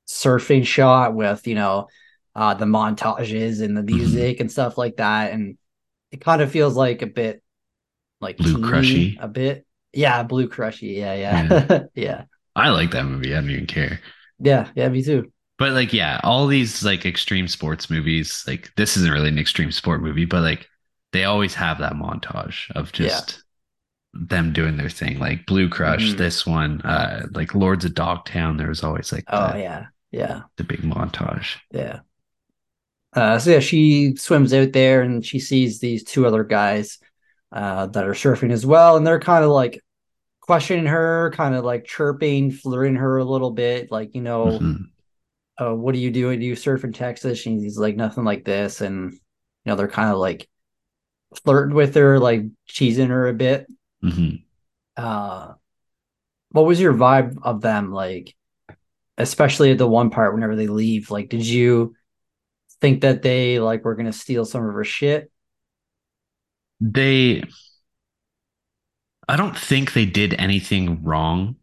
[0.07, 1.87] surfing shot with you know
[2.35, 3.95] uh the montages and the mm-hmm.
[3.95, 4.41] music mm-hmm.
[4.41, 5.57] and stuff like that, and
[6.11, 7.41] it kind of feels like a bit
[8.21, 9.65] like blue crushy a bit.
[9.93, 10.97] Yeah, blue crushy.
[10.97, 11.83] Yeah, yeah, yeah.
[11.95, 12.23] yeah.
[12.55, 13.33] I like that movie.
[13.33, 13.99] I don't even care.
[14.39, 15.31] Yeah, yeah, me too.
[15.57, 19.71] But like, yeah, all these like extreme sports movies, like this isn't really an extreme
[19.71, 20.67] sport movie, but like
[21.13, 23.43] they always have that montage of just.
[24.15, 25.19] Them doing their thing.
[25.19, 26.17] Like Blue Crush, mm-hmm.
[26.17, 29.85] this one, uh, like Lords of Dogtown, there was always like Oh the, yeah.
[30.11, 30.41] Yeah.
[30.57, 31.57] The big montage.
[31.71, 31.99] Yeah.
[33.13, 36.99] Uh, so yeah, she swims out there and she sees these two other guys
[37.51, 39.81] uh, that are surfing as well, and they're kind of like
[40.41, 45.63] questioning her, kind of like chirping, flirting her a little bit, like you know, mm-hmm.
[45.63, 46.39] uh, what are you doing?
[46.39, 47.45] Do you surf in Texas?
[47.45, 49.19] And he's like nothing like this, and you
[49.65, 50.49] know they're kind of like
[51.43, 53.67] flirting with her, like cheesing her a bit.
[54.05, 54.35] Mm-hmm.
[54.97, 55.53] Uh,
[56.51, 58.35] what was your vibe of them like?
[59.17, 61.95] Especially at the one part whenever they leave, like, did you
[62.81, 65.31] think that they like were gonna steal some of her shit?
[66.81, 67.43] they
[69.27, 71.55] I don't think they did anything wrong.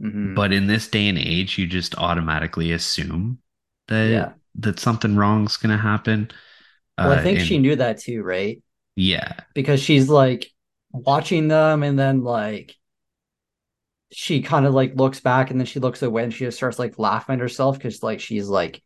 [0.00, 0.34] Mm-hmm.
[0.34, 3.38] But in this day and age, you just automatically assume
[3.88, 4.32] that yeah.
[4.56, 6.30] that something wrong's gonna happen.
[6.98, 8.62] Well, uh, I think and, she knew that too, right?
[8.96, 9.32] Yeah.
[9.54, 10.52] Because she's like
[10.94, 12.74] watching them and then like
[14.12, 16.78] she kind of like looks back and then she looks away and she just starts
[16.78, 18.80] like laughing at herself because like she's like,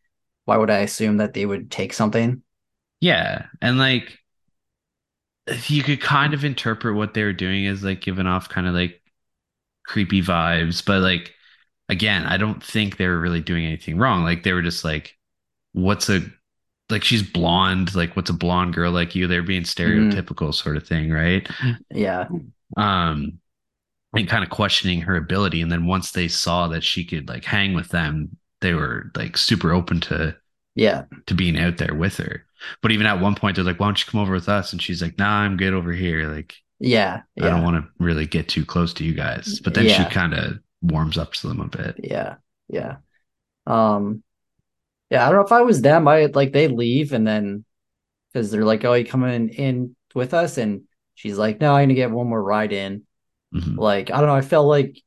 [0.46, 2.42] why would I assume that they would take something?
[3.00, 3.46] Yeah.
[3.60, 4.18] And like
[5.66, 8.74] you could kind of interpret what they were doing as like giving off kind of
[8.74, 9.02] like
[9.84, 11.34] creepy vibes, but like
[11.90, 14.24] again, I don't think they were really doing anything wrong.
[14.24, 15.14] Like they were just like,
[15.72, 16.20] what's a
[16.90, 19.26] like she's blonde, like what's a blonde girl like you?
[19.26, 19.82] They're being mm-hmm.
[19.82, 20.54] stereotypical mm.
[20.54, 21.48] sort of thing, right?
[21.90, 22.28] Yeah.
[22.76, 23.38] Um
[24.14, 25.60] and kind of questioning her ability.
[25.60, 29.36] And then once they saw that she could like hang with them, they were like
[29.36, 30.36] super open to
[30.74, 32.44] yeah to being out there with her.
[32.82, 34.82] But even at one point, they're like, "Why don't you come over with us?" And
[34.82, 37.46] she's like, "Nah, I'm good over here." Like, yeah, yeah.
[37.46, 39.60] I don't want to really get too close to you guys.
[39.60, 40.04] But then yeah.
[40.04, 42.00] she kind of warms up to them a bit.
[42.02, 42.36] Yeah,
[42.68, 42.96] yeah,
[43.66, 44.22] um,
[45.10, 45.24] yeah.
[45.24, 46.08] I don't know if I was them.
[46.08, 47.64] I like they leave and then
[48.32, 50.82] because they're like, "Oh, you coming in with us?" And
[51.14, 53.04] she's like, "No, I'm gonna get one more ride in."
[53.54, 53.78] Mm-hmm.
[53.78, 54.34] Like, I don't know.
[54.34, 55.00] I felt like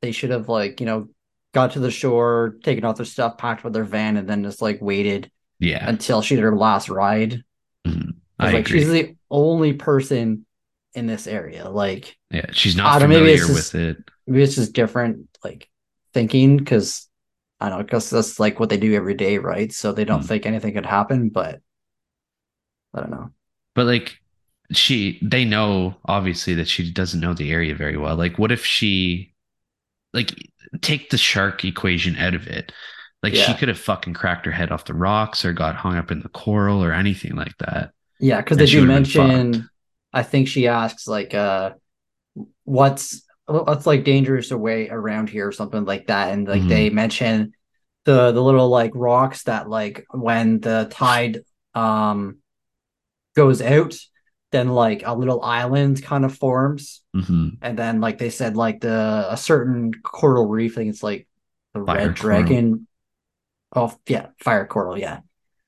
[0.00, 1.08] they should have like you know
[1.54, 4.62] got to the shore, taken off their stuff, packed with their van, and then just
[4.62, 5.30] like waited
[5.62, 5.88] yeah.
[5.88, 7.44] Until she did her last ride.
[7.86, 8.10] Mm-hmm.
[8.38, 8.80] I, like, agree.
[8.80, 10.44] she's the only person
[10.94, 11.68] in this area.
[11.68, 13.96] Like, yeah, she's not familiar just, with it.
[14.26, 15.68] Maybe it's just different, like
[16.12, 17.08] thinking, because
[17.62, 19.72] I don't know, because that's like what they do every day, right?
[19.72, 20.26] So they don't mm.
[20.26, 21.60] think anything could happen, but
[22.92, 23.30] I don't know.
[23.74, 24.18] But like,
[24.72, 28.16] she, they know obviously that she doesn't know the area very well.
[28.16, 29.32] Like, what if she,
[30.12, 30.34] like,
[30.80, 32.72] take the shark equation out of it?
[33.22, 33.44] Like yeah.
[33.44, 36.20] she could have fucking cracked her head off the rocks or got hung up in
[36.20, 37.92] the coral or anything like that.
[38.18, 39.68] Yeah, because they do mention.
[40.12, 41.74] I think she asks like, uh,
[42.64, 46.68] "What's what's like dangerous away around here or something like that?" And like mm-hmm.
[46.68, 47.52] they mention
[48.04, 51.40] the the little like rocks that like when the tide
[51.74, 52.38] um
[53.34, 53.94] goes out,
[54.50, 57.48] then like a little island kind of forms, mm-hmm.
[57.60, 60.72] and then like they said like the a certain coral reef.
[60.72, 61.26] I think it's like
[61.74, 62.42] the Fire red coral.
[62.42, 62.86] dragon
[63.74, 64.98] Oh yeah, fire coral.
[64.98, 65.20] Yeah.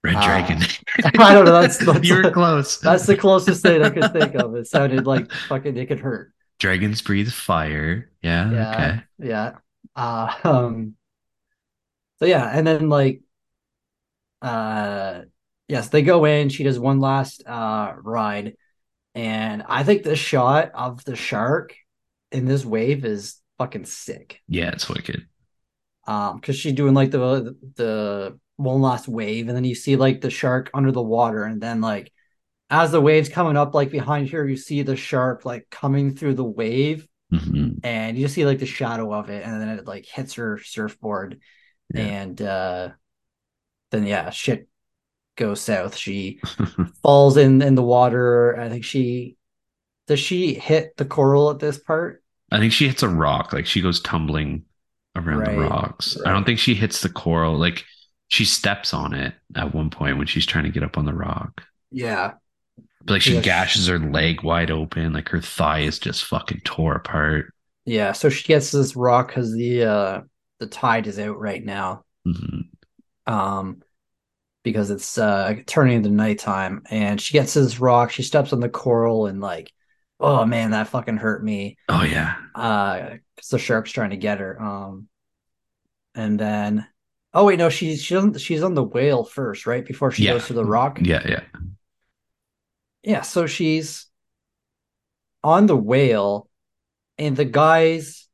[0.02, 0.58] Red uh, Dragon.
[1.18, 1.60] I don't know.
[1.60, 2.78] That's, that's you were close.
[2.80, 4.54] That's the closest thing I could think of.
[4.54, 6.32] It sounded like fucking it could hurt.
[6.58, 8.10] Dragons breathe fire.
[8.22, 8.52] Yeah.
[8.52, 8.72] Yeah.
[8.72, 9.02] Okay.
[9.18, 9.58] Yeah.
[9.96, 10.96] Uh, um.
[12.18, 13.22] So yeah, and then like,
[14.42, 15.22] uh,
[15.68, 16.48] yes, they go in.
[16.48, 18.56] She does one last uh ride,
[19.14, 21.74] and I think the shot of the shark
[22.32, 24.42] in this wave is fucking sick.
[24.48, 25.26] Yeah, it's wicked
[26.06, 30.20] um because she's doing like the the one last wave, and then you see like
[30.20, 32.12] the shark under the water, and then like
[32.74, 36.34] as the waves coming up, like behind here, you see the shark like coming through
[36.34, 37.78] the wave, mm-hmm.
[37.84, 40.58] and you just see like the shadow of it, and then it like hits her
[40.58, 41.40] surfboard,
[41.94, 42.00] yeah.
[42.02, 42.88] and uh
[43.90, 44.68] then yeah, shit
[45.36, 45.96] goes south.
[45.96, 46.40] She
[47.02, 48.58] falls in in the water.
[48.58, 49.36] I think she
[50.06, 52.22] does she hit the coral at this part?
[52.50, 53.52] I think she hits a rock.
[53.52, 54.64] Like she goes tumbling
[55.16, 56.16] around right, the rocks.
[56.16, 56.28] Right.
[56.28, 57.56] I don't think she hits the coral.
[57.56, 57.84] Like
[58.28, 61.14] she steps on it at one point when she's trying to get up on the
[61.14, 61.62] rock.
[61.90, 62.32] Yeah.
[63.04, 66.94] But like she gashes her leg wide open, like her thigh is just fucking tore
[66.94, 67.52] apart.
[67.84, 70.20] Yeah, so she gets this rock because the uh
[70.58, 72.04] the tide is out right now.
[72.26, 73.32] Mm-hmm.
[73.32, 73.82] Um,
[74.62, 78.10] because it's uh turning into nighttime, and she gets this rock.
[78.10, 79.70] She steps on the coral and like
[80.20, 81.76] oh man, that fucking hurt me.
[81.88, 82.34] Oh yeah.
[82.54, 84.60] Uh, because the shark's trying to get her.
[84.60, 85.08] Um,
[86.14, 86.86] and then,
[87.32, 89.84] oh wait, no, she's she's on, she's on the whale first, right?
[89.84, 90.32] Before she yeah.
[90.32, 90.98] goes to the rock.
[91.02, 91.40] Yeah, yeah,
[93.04, 93.22] yeah.
[93.22, 94.06] So she's
[95.42, 96.48] on the whale,
[97.18, 98.28] and the guys.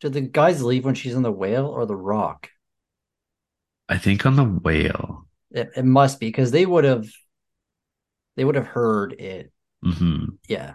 [0.00, 2.50] Did the guys leave when she's on the whale or the rock?
[3.88, 5.26] I think on the whale.
[5.50, 7.06] It, it must be because they would have.
[8.36, 9.52] They would have heard it.
[9.84, 10.24] Mm-hmm.
[10.48, 10.74] Yeah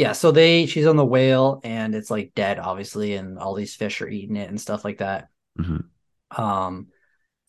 [0.00, 3.74] yeah, so they she's on the whale and it's like dead, obviously, and all these
[3.74, 5.28] fish are eating it and stuff like that.
[5.58, 6.42] Mm-hmm.
[6.42, 6.86] Um,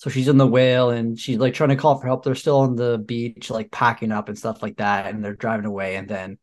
[0.01, 2.25] so she's in the whale and she's like trying to call for help.
[2.25, 5.67] They're still on the beach, like packing up and stuff like that, and they're driving
[5.67, 5.95] away.
[5.95, 6.39] And then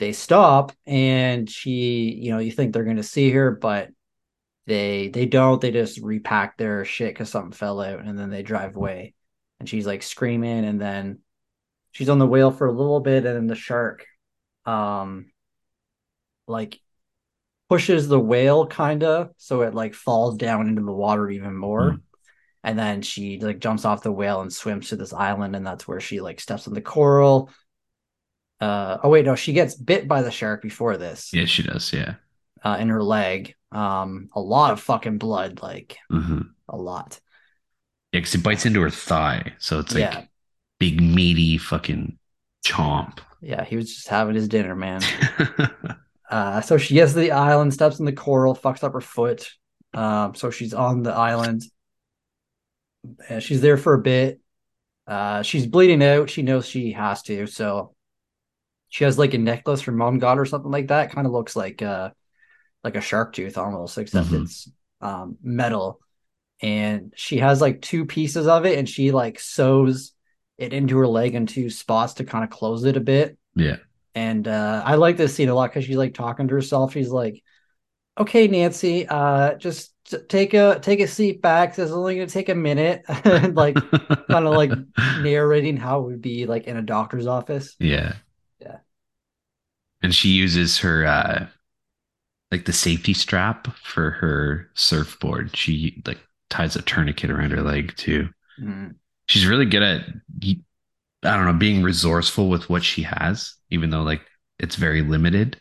[0.00, 3.90] they stop, and she, you know, you think they're gonna see her, but
[4.66, 5.60] they they don't.
[5.60, 9.14] They just repack their shit because something fell out, and then they drive away.
[9.60, 11.20] And she's like screaming, and then
[11.92, 14.04] she's on the whale for a little bit, and then the shark
[14.64, 15.26] um
[16.48, 16.80] like
[17.68, 21.92] pushes the whale kind of so it like falls down into the water even more
[21.92, 22.00] mm.
[22.66, 25.88] And then she like jumps off the whale and swims to this island and that's
[25.88, 27.50] where she like steps on the coral
[28.60, 31.92] uh oh wait no she gets bit by the shark before this yeah she does
[31.92, 32.14] yeah
[32.62, 36.42] uh in her leg um a lot of fucking blood like mm-hmm.
[36.68, 37.20] a lot
[38.12, 40.24] yeah because it bites into her thigh so it's like yeah.
[40.78, 42.18] big meaty fucking
[42.66, 45.02] chomp yeah, he was just having his dinner, man.
[46.30, 49.48] uh, so she gets to the island, steps in the coral, fucks up her foot.
[49.94, 51.62] Um, so she's on the island.
[53.28, 54.40] And she's there for a bit.
[55.06, 56.30] Uh, she's bleeding out.
[56.30, 57.46] She knows she has to.
[57.46, 57.94] So
[58.88, 61.12] she has like a necklace her mom got or something like that.
[61.12, 62.10] Kind of looks like uh
[62.82, 64.44] like a shark tooth almost, except mm-hmm.
[64.44, 66.00] it's um metal.
[66.62, 70.12] And she has like two pieces of it, and she like sews
[70.56, 73.36] it into her leg in two spots to kind of close it a bit.
[73.54, 73.76] Yeah.
[74.14, 76.94] And uh, I like this scene a lot because she's like talking to herself.
[76.94, 77.42] She's like,
[78.18, 79.92] "Okay, Nancy, uh, just
[80.28, 81.74] take a take a seat back.
[81.74, 84.70] This is only gonna take a minute." and like, kind of like
[85.20, 87.76] narrating how it would be like in a doctor's office.
[87.78, 88.14] Yeah.
[88.60, 88.78] Yeah.
[90.02, 91.46] And she uses her uh,
[92.50, 95.56] like the safety strap for her surfboard.
[95.56, 98.28] She like ties a tourniquet around her leg too.
[98.60, 98.94] Mm
[99.26, 100.02] she's really good at
[101.22, 104.22] I don't know being resourceful with what she has, even though like
[104.58, 105.60] it's very limited.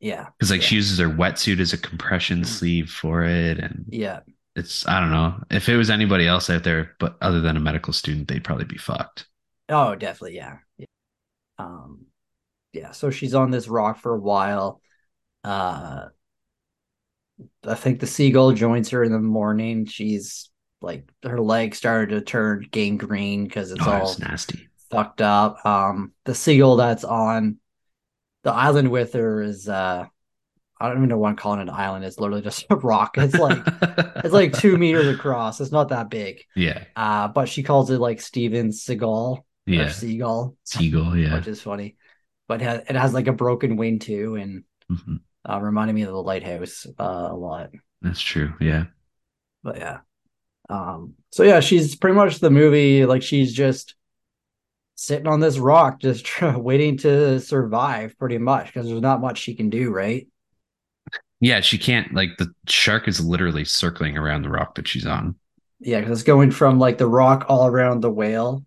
[0.00, 0.66] Yeah, because like yeah.
[0.66, 2.46] she uses her wetsuit as a compression mm-hmm.
[2.46, 4.20] sleeve for it, and yeah,
[4.56, 7.60] it's I don't know if it was anybody else out there, but other than a
[7.60, 9.26] medical student, they'd probably be fucked.
[9.68, 10.56] Oh, definitely, yeah.
[10.78, 10.86] yeah.
[11.58, 12.06] Um,
[12.72, 12.92] yeah.
[12.92, 14.80] So she's on this rock for a while.
[15.44, 16.06] Uh,
[17.66, 19.86] I think the seagull joins her in the morning.
[19.86, 20.50] She's
[20.82, 25.64] like her leg started to turn gangrene because it's oh, all nasty fucked up.
[25.64, 27.58] Um, the seagull that's on
[28.42, 30.06] the island with her is uh,
[30.80, 32.04] I don't even know what I'm calling it an island.
[32.04, 33.18] It's literally just a rock.
[33.18, 33.62] It's like
[34.24, 35.60] it's like two meters across.
[35.60, 36.42] It's not that big.
[36.56, 36.84] Yeah.
[36.96, 39.42] Uh, but she calls it like Steven Seagal.
[39.66, 39.90] Yeah.
[39.90, 40.56] Seagull.
[40.64, 41.16] Seagull.
[41.16, 41.34] Yeah.
[41.34, 41.96] Which is funny,
[42.48, 45.16] but it has like a broken wing too, and mm-hmm.
[45.48, 47.70] uh, reminding me of the lighthouse uh, a lot.
[48.00, 48.54] That's true.
[48.60, 48.84] Yeah.
[49.62, 49.98] But yeah.
[50.70, 53.04] Um, so yeah, she's pretty much the movie.
[53.04, 53.94] Like she's just
[55.00, 59.54] sitting on this rock, just waiting to survive, pretty much, because there's not much she
[59.54, 60.26] can do, right?
[61.40, 62.12] Yeah, she can't.
[62.12, 65.36] Like the shark is literally circling around the rock that she's on.
[65.78, 68.66] Yeah, because it's going from like the rock all around the whale.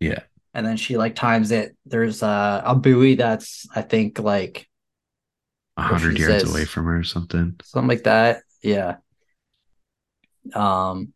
[0.00, 1.76] Yeah, and then she like times it.
[1.86, 4.68] There's a, a buoy that's I think like
[5.76, 7.54] a hundred yards says, away from her or something.
[7.62, 8.42] Something like that.
[8.62, 8.96] Yeah.
[10.52, 11.12] Um,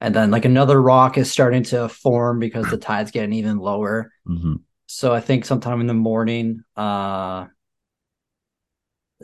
[0.00, 4.10] and then like another rock is starting to form because the tide's getting even lower.
[4.28, 4.54] Mm-hmm.
[4.86, 7.46] So I think sometime in the morning, uh,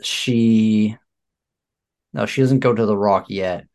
[0.01, 0.97] she
[2.13, 3.65] no, she doesn't go to the rock yet.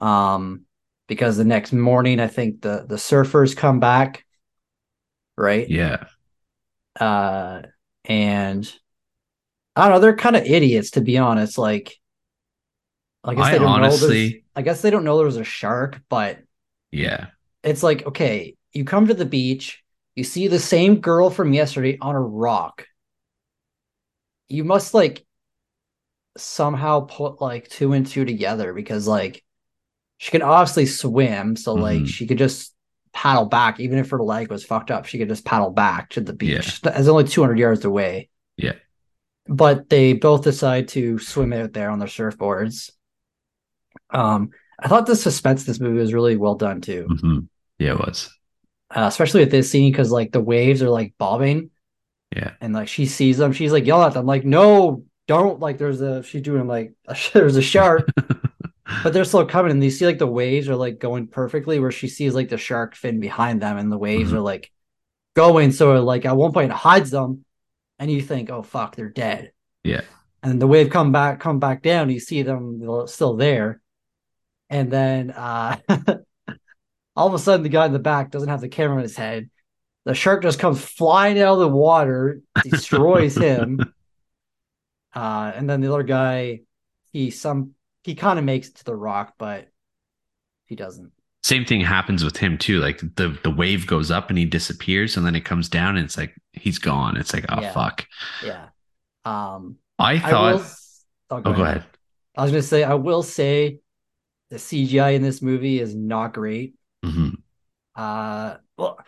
[0.00, 0.62] Um,
[1.08, 4.24] because the next morning I think the the surfers come back,
[5.36, 5.68] right?
[5.68, 6.04] Yeah.
[6.98, 7.62] Uh,
[8.04, 8.72] and
[9.74, 11.58] I don't know, they're kind of idiots to be honest.
[11.58, 11.94] Like,
[13.24, 14.38] I guess I they don't honestly, know.
[14.56, 16.38] I guess they don't know there's a shark, but
[16.90, 17.26] yeah,
[17.62, 19.82] it's like okay, you come to the beach,
[20.16, 22.86] you see the same girl from yesterday on a rock.
[24.48, 25.24] You must like
[26.36, 29.44] somehow put like two and two together because like
[30.18, 32.04] she can obviously swim, so like mm-hmm.
[32.06, 32.74] she could just
[33.12, 36.20] paddle back, even if her leg was fucked up, she could just paddle back to
[36.20, 36.80] the beach.
[36.82, 36.98] Yeah.
[36.98, 38.28] It's only 200 yards away.
[38.56, 38.74] Yeah.
[39.46, 42.90] But they both decide to swim out there on their surfboards.
[44.10, 47.06] Um, I thought the suspense this movie was really well done too.
[47.10, 47.38] Mm-hmm.
[47.78, 48.30] Yeah, it was.
[48.90, 51.70] Uh, especially with this scene because like the waves are like bobbing.
[52.34, 52.52] Yeah.
[52.60, 56.00] And like she sees them, she's like yelling at them, like, no, don't like there's
[56.00, 58.08] a she's doing like a, there's a shark.
[59.02, 61.90] but they're still coming and you see like the waves are like going perfectly where
[61.90, 64.38] she sees like the shark fin behind them and the waves mm-hmm.
[64.38, 64.70] are like
[65.34, 67.44] going so like at one point it hides them
[67.98, 70.02] and you think oh fuck they're dead yeah
[70.42, 73.80] and the wave come back come back down you see them still there
[74.70, 75.76] and then uh
[77.16, 79.16] all of a sudden the guy in the back doesn't have the camera in his
[79.16, 79.50] head
[80.04, 83.80] the shark just comes flying out of the water destroys him
[85.14, 86.60] uh and then the other guy
[87.12, 87.74] he some
[88.06, 89.68] he kind of makes it to the rock, but
[90.66, 91.10] he doesn't.
[91.42, 92.78] Same thing happens with him too.
[92.78, 96.04] Like the the wave goes up and he disappears, and then it comes down and
[96.04, 97.16] it's like he's gone.
[97.16, 97.72] It's like oh yeah.
[97.72, 98.06] fuck.
[98.44, 98.68] Yeah.
[99.24, 99.76] Um.
[99.98, 100.32] I thought.
[100.32, 100.64] I will,
[101.30, 101.76] oh, go, oh, go ahead.
[101.78, 101.86] ahead.
[102.36, 103.80] I was gonna say I will say
[104.50, 106.74] the CGI in this movie is not great.
[107.06, 107.30] Mm-hmm.
[107.94, 108.56] Uh.
[108.76, 108.98] Well.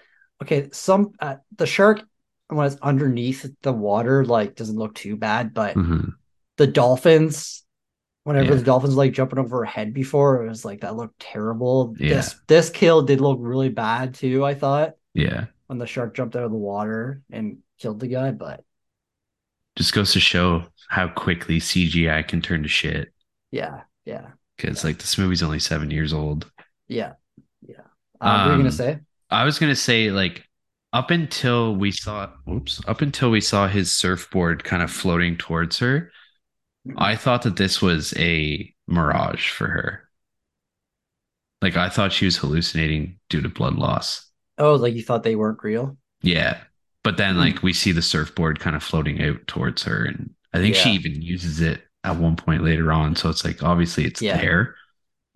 [0.43, 0.69] Okay.
[0.73, 2.03] Some uh, the shark
[2.49, 6.11] when it's underneath the water like doesn't look too bad, but mm-hmm.
[6.57, 7.65] the dolphins
[8.29, 8.57] Whenever yeah.
[8.57, 11.95] the Dolphins like jumping over her head before, it was like that looked terrible.
[11.99, 12.17] Yeah.
[12.17, 14.97] This this kill did look really bad too, I thought.
[15.15, 15.47] Yeah.
[15.67, 18.65] When the shark jumped out of the water and killed the guy, but
[19.77, 23.15] just goes to show how quickly CGI can turn to shit.
[23.51, 24.27] Yeah, yeah.
[24.59, 24.89] Because yeah.
[24.89, 26.51] like this movie's only seven years old.
[26.87, 27.15] Yeah,
[28.21, 28.99] Um, what were you gonna um, say?
[29.31, 30.45] I was gonna say like
[30.93, 35.79] up until we saw, oops, up until we saw his surfboard kind of floating towards
[35.79, 36.11] her,
[36.97, 40.09] I thought that this was a mirage for her.
[41.61, 44.31] Like I thought she was hallucinating due to blood loss.
[44.59, 45.97] Oh, like you thought they weren't real?
[46.23, 46.59] Yeah.
[47.05, 47.41] But then hmm.
[47.41, 50.81] like we see the surfboard kind of floating out towards her and I think yeah.
[50.83, 53.17] she even uses it at one point later on.
[53.17, 54.41] So it's like obviously it's yeah.
[54.41, 54.77] there.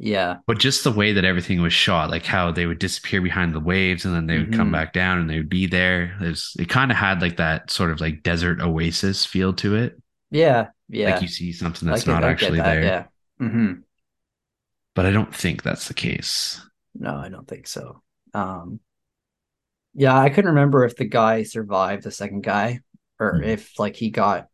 [0.03, 0.39] Yeah.
[0.49, 3.61] But just the way that everything was shot, like how they would disappear behind the
[3.61, 4.59] waves and then they would mm-hmm.
[4.59, 6.17] come back down and they would be there.
[6.21, 9.77] It, was, it kind of had like that sort of like desert oasis feel to
[9.77, 10.03] it.
[10.33, 10.71] Yeah.
[10.89, 11.13] Yeah.
[11.13, 12.83] Like you see something that's not actually that, there.
[12.83, 13.05] Yeah.
[13.41, 13.73] Mm-hmm.
[14.97, 16.61] But I don't think that's the case.
[16.97, 18.03] No, I don't think so.
[18.35, 18.81] Um,
[19.95, 22.81] yeah, I couldn't remember if the guy survived the second guy
[23.21, 23.45] or mm-hmm.
[23.45, 24.49] if like he got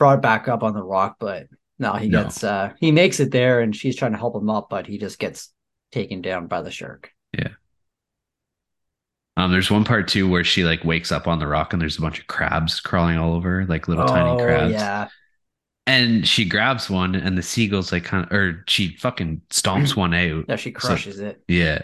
[0.00, 1.46] brought back up on the rock, but
[1.78, 2.24] no, he no.
[2.24, 4.98] gets uh he makes it there and she's trying to help him up, but he
[4.98, 5.52] just gets
[5.92, 7.10] taken down by the shark.
[7.36, 7.48] Yeah.
[9.36, 11.98] Um, there's one part too where she like wakes up on the rock and there's
[11.98, 14.72] a bunch of crabs crawling all over, like little oh, tiny crabs.
[14.72, 15.08] Yeah.
[15.86, 20.14] And she grabs one and the seagulls like kind of or she fucking stomps one
[20.14, 20.46] out.
[20.48, 21.42] Yeah, she crushes so, it.
[21.48, 21.82] Yeah.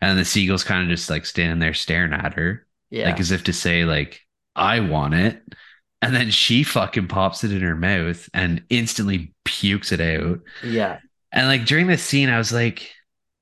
[0.00, 2.66] And the seagulls kind of just like standing there staring at her.
[2.90, 3.10] Yeah.
[3.10, 4.20] Like as if to say, like,
[4.54, 5.42] I want it.
[6.02, 10.40] And then she fucking pops it in her mouth and instantly pukes it out.
[10.62, 11.00] Yeah.
[11.32, 12.90] And like during this scene, I was like,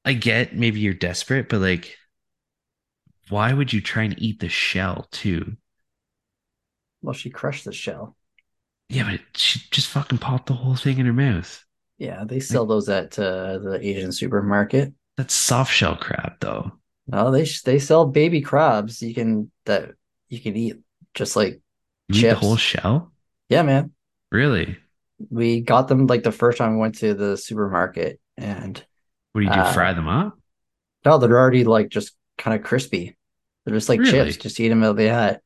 [0.04, 1.96] I get maybe you're desperate, but like
[3.28, 5.56] why would you try and eat the shell too?
[7.02, 8.16] Well, she crushed the shell.
[8.88, 11.64] Yeah, but she just fucking popped the whole thing in her mouth.
[11.98, 14.92] Yeah, they sell like, those at uh, the Asian supermarket.
[15.16, 16.72] That's soft shell crab, though.
[17.06, 19.02] No, they they sell baby crabs.
[19.02, 19.92] You can that
[20.28, 20.78] you can eat
[21.12, 21.60] just like
[22.08, 22.40] you chips.
[22.40, 23.12] the whole shell.
[23.48, 23.92] Yeah, man.
[24.30, 24.78] Really?
[25.30, 28.84] We got them like the first time we went to the supermarket, and
[29.32, 29.60] what do you do?
[29.60, 30.38] Uh, fry them up?
[31.04, 33.16] No, they're already like just kind of crispy.
[33.64, 34.10] They're just like really?
[34.10, 34.36] chips.
[34.36, 35.40] Just eat them how they had.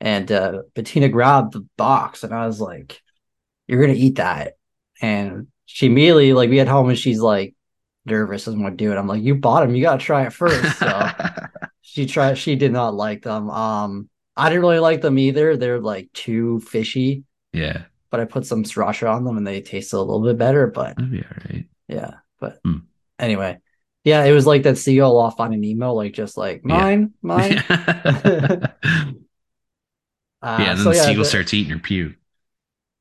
[0.00, 3.00] And uh, Bettina grabbed the box, and I was like,
[3.66, 4.54] "You're gonna eat that."
[5.00, 7.54] And she immediately like we get home, and she's like
[8.04, 8.96] nervous, doesn't want to do it.
[8.96, 9.74] I'm like, "You bought them.
[9.74, 10.78] You gotta try it first.
[10.78, 11.08] So
[11.80, 12.38] she tried.
[12.38, 13.50] She did not like them.
[13.50, 15.56] Um, I didn't really like them either.
[15.56, 17.24] They're like too fishy.
[17.52, 17.82] Yeah.
[18.10, 20.66] But I put some sriracha on them, and they tasted a little bit better.
[20.66, 21.66] But that'd be all right.
[21.88, 22.14] Yeah.
[22.40, 22.82] But mm.
[23.18, 23.58] anyway,
[24.04, 27.08] yeah, it was like that seagull off on an emo, like just like mine, yeah.
[27.22, 27.58] mine.
[27.58, 28.68] uh,
[30.42, 32.14] yeah, and then so the yeah, seagull the, starts eating her pew.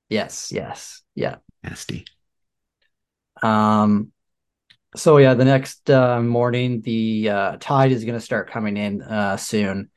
[0.09, 1.37] Yes, yes, yeah.
[1.63, 2.05] Nasty.
[3.41, 4.11] Um,
[4.95, 9.01] so yeah, the next uh, morning, the uh, tide is going to start coming in
[9.01, 9.89] uh, soon.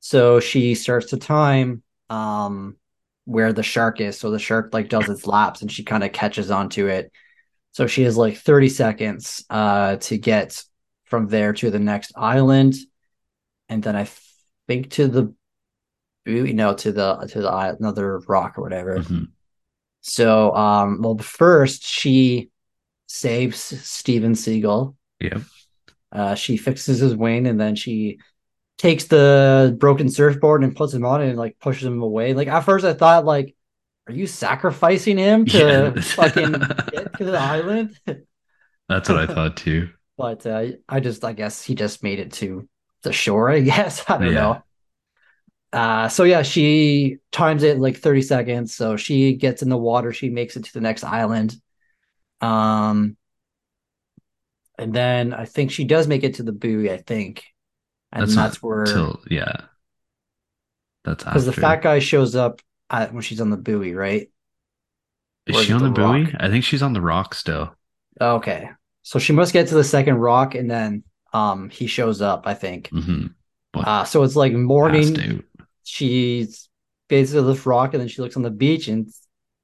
[0.00, 2.76] So she starts to time um,
[3.26, 4.18] where the shark is.
[4.18, 7.12] So the shark like does its laps, and she kind of catches onto it.
[7.72, 10.62] So she has like 30 seconds uh, to get
[11.04, 12.74] from there to the next island,
[13.68, 14.08] and then I
[14.66, 15.34] think to the
[16.24, 18.98] you know to the to the another rock or whatever.
[18.98, 19.24] Mm-hmm.
[20.00, 22.50] So um, well, first she
[23.06, 24.94] saves Steven Seagal.
[25.20, 25.40] Yeah.
[26.12, 28.18] Uh, she fixes his wing and then she
[28.80, 32.32] takes the broken surfboard and puts him on it and like pushes him away.
[32.32, 33.54] Like at first I thought like,
[34.08, 36.00] are you sacrificing him to yeah.
[36.00, 37.98] fucking get to the island?
[38.88, 39.90] That's what I thought too.
[40.16, 42.66] but uh, I just I guess he just made it to
[43.02, 43.50] the shore.
[43.50, 44.32] I guess I don't yeah.
[44.32, 44.62] know.
[45.74, 48.74] Uh, so yeah, she times it like 30 seconds.
[48.74, 51.54] So she gets in the water, she makes it to the next island.
[52.40, 53.18] Um,
[54.78, 56.90] and then I think she does make it to the buoy.
[56.90, 57.44] I think,
[58.12, 59.62] and that's, that's where till, yeah,
[61.04, 64.30] that's because the fat guy shows up at, when she's on the buoy, right?
[65.46, 66.34] Is she on the, the buoy?
[66.38, 67.74] I think she's on the rock still.
[68.20, 68.70] Okay,
[69.02, 72.46] so she must get to the second rock, and then um he shows up.
[72.46, 72.90] I think.
[72.90, 73.26] Mm-hmm.
[73.74, 75.44] Uh, so it's like morning.
[75.84, 76.68] She's
[77.08, 79.08] basically this rock, and then she looks on the beach, and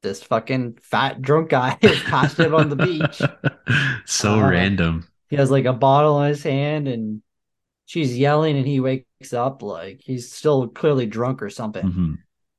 [0.02, 3.22] this fucking fat drunk guy is passed out on the beach.
[4.06, 5.06] so uh, random.
[5.28, 7.22] He has like a bottle in his hand and
[7.86, 11.86] she's yelling and he wakes up like he's still clearly drunk or something.
[11.86, 12.14] Mm-hmm.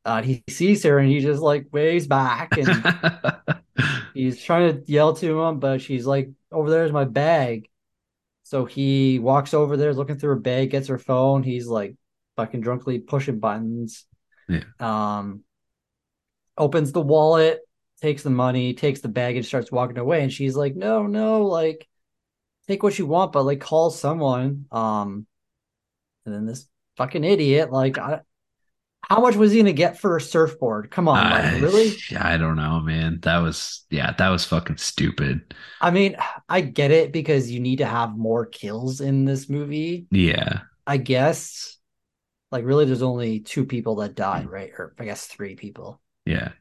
[0.06, 3.62] Uh, he sees her and he just like waves back and
[4.14, 7.70] he's trying to yell to him, but she's like, over there's my bag.
[8.44, 11.44] So he walks over there, looking through her bag, gets her phone.
[11.44, 11.98] He's like
[12.38, 14.06] fucking drunkly pushing buttons.
[14.48, 14.64] Yeah.
[14.80, 15.44] Um,
[16.58, 17.60] opens the wallet,
[18.02, 20.24] takes the money, takes the bag, and starts walking away.
[20.24, 21.86] And she's like, "No, no, like,
[22.68, 25.26] take what you want, but like, call someone." Um,
[26.26, 28.22] and then this fucking idiot, like, I,
[29.02, 30.92] how much was he gonna get for a surfboard?
[30.92, 31.96] Come on, like, really?
[32.20, 33.20] I don't know, man.
[33.22, 35.54] That was yeah, that was fucking stupid.
[35.80, 36.18] I mean,
[36.50, 40.08] I get it because you need to have more kills in this movie.
[40.12, 41.78] Yeah, I guess.
[42.52, 44.72] Like, really, there's only two people that died, right?
[44.78, 46.02] Or I guess three people.
[46.26, 46.52] Yeah.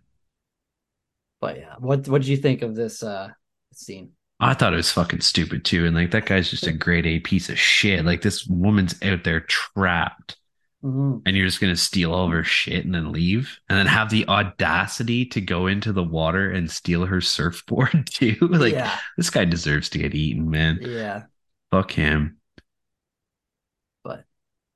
[1.41, 3.31] But yeah, what what did you think of this uh
[3.73, 4.13] scene?
[4.39, 5.87] I thought it was fucking stupid too.
[5.87, 8.05] And like that guy's just a grade A piece of shit.
[8.05, 10.37] Like this woman's out there trapped.
[10.85, 11.21] Mm-hmm.
[11.25, 14.11] And you're just gonna steal all of her shit and then leave, and then have
[14.11, 18.37] the audacity to go into the water and steal her surfboard too.
[18.43, 18.97] like yeah.
[19.17, 20.79] this guy deserves to get eaten, man.
[20.83, 21.23] Yeah.
[21.71, 22.37] Fuck him.
[24.05, 24.25] But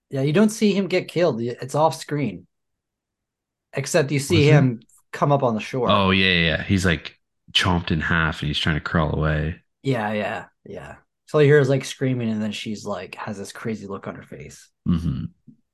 [0.09, 1.41] yeah, you don't see him get killed.
[1.43, 2.47] It's off screen.
[3.75, 4.81] Except you see him
[5.13, 5.91] come up on the shore.
[5.91, 6.63] Oh yeah, yeah.
[6.63, 7.20] He's like
[7.53, 9.63] chomped in half and he's trying to crawl away.
[9.83, 10.97] Yeah, yeah, yeah.
[11.27, 14.23] So he hears like screaming, and then she's like has this crazy look on her
[14.23, 14.69] face.
[14.89, 15.25] Mm-hmm.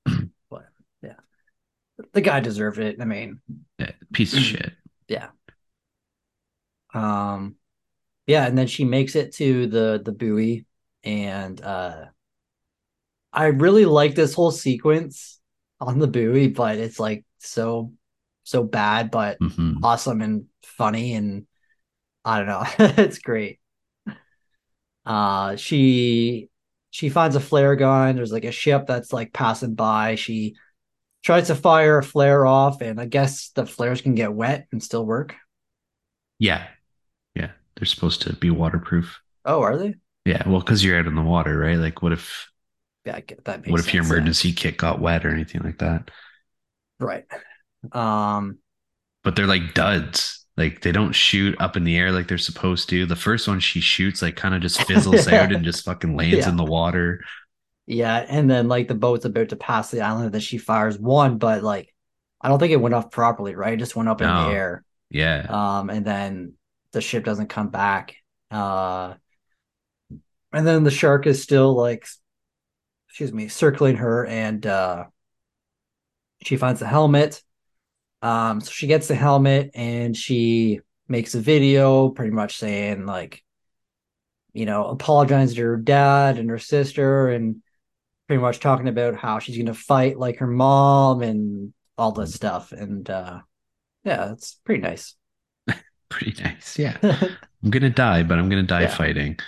[0.50, 0.66] but
[1.02, 1.14] yeah,
[2.12, 3.00] the guy deserved it.
[3.00, 3.40] I mean,
[3.78, 4.72] yeah, piece of shit.
[5.08, 5.28] Yeah.
[6.92, 7.56] Um,
[8.26, 10.66] yeah, and then she makes it to the the buoy,
[11.04, 12.06] and uh,
[13.32, 15.40] I really like this whole sequence
[15.80, 17.92] on the buoy, but it's like so
[18.44, 19.84] so bad, but mm-hmm.
[19.84, 21.46] awesome and funny and
[22.26, 22.64] I don't know.
[22.98, 23.60] it's great.
[25.06, 26.48] Uh she
[26.90, 28.16] she finds a flare gun.
[28.16, 30.16] There's like a ship that's like passing by.
[30.16, 30.56] She
[31.22, 34.82] tries to fire a flare off, and I guess the flares can get wet and
[34.82, 35.36] still work.
[36.38, 36.66] Yeah.
[37.34, 37.50] Yeah.
[37.76, 39.20] They're supposed to be waterproof.
[39.44, 39.94] Oh, are they?
[40.24, 40.48] Yeah.
[40.48, 41.78] Well, because you're out in the water, right?
[41.78, 42.48] Like what if
[43.04, 46.10] yeah, that what if your emergency kit got wet or anything like that?
[46.98, 47.24] Right.
[47.92, 48.58] Um,
[49.22, 50.45] but they're like duds.
[50.56, 53.04] Like they don't shoot up in the air like they're supposed to.
[53.06, 56.38] The first one she shoots like kind of just fizzles out and just fucking lands
[56.38, 56.48] yeah.
[56.48, 57.20] in the water.
[57.86, 61.38] Yeah, and then like the boat's about to pass the island that she fires one,
[61.38, 61.94] but like
[62.40, 63.74] I don't think it went off properly, right?
[63.74, 64.26] It just went up no.
[64.26, 64.84] in the air.
[65.10, 65.46] Yeah.
[65.48, 66.54] Um, and then
[66.92, 68.16] the ship doesn't come back.
[68.50, 69.14] Uh,
[70.52, 72.06] and then the shark is still like,
[73.08, 75.04] excuse me, circling her, and uh,
[76.42, 77.42] she finds the helmet.
[78.26, 83.44] Um, so she gets the helmet and she makes a video pretty much saying like,
[84.52, 87.62] you know, apologize to her dad and her sister and
[88.26, 92.72] pretty much talking about how she's gonna fight like her mom and all this stuff.
[92.72, 93.42] And uh
[94.02, 95.14] yeah, it's pretty nice.
[96.08, 96.80] pretty nice.
[96.80, 96.96] Yeah.
[97.62, 98.96] I'm gonna die, but I'm gonna die yeah.
[98.96, 99.38] fighting.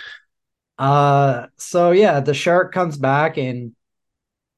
[0.77, 3.75] Uh so yeah, the shark comes back and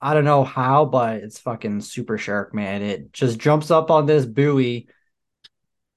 [0.02, 2.82] I don't know how, but it's fucking super shark, man.
[2.82, 4.88] It just jumps up on this buoy,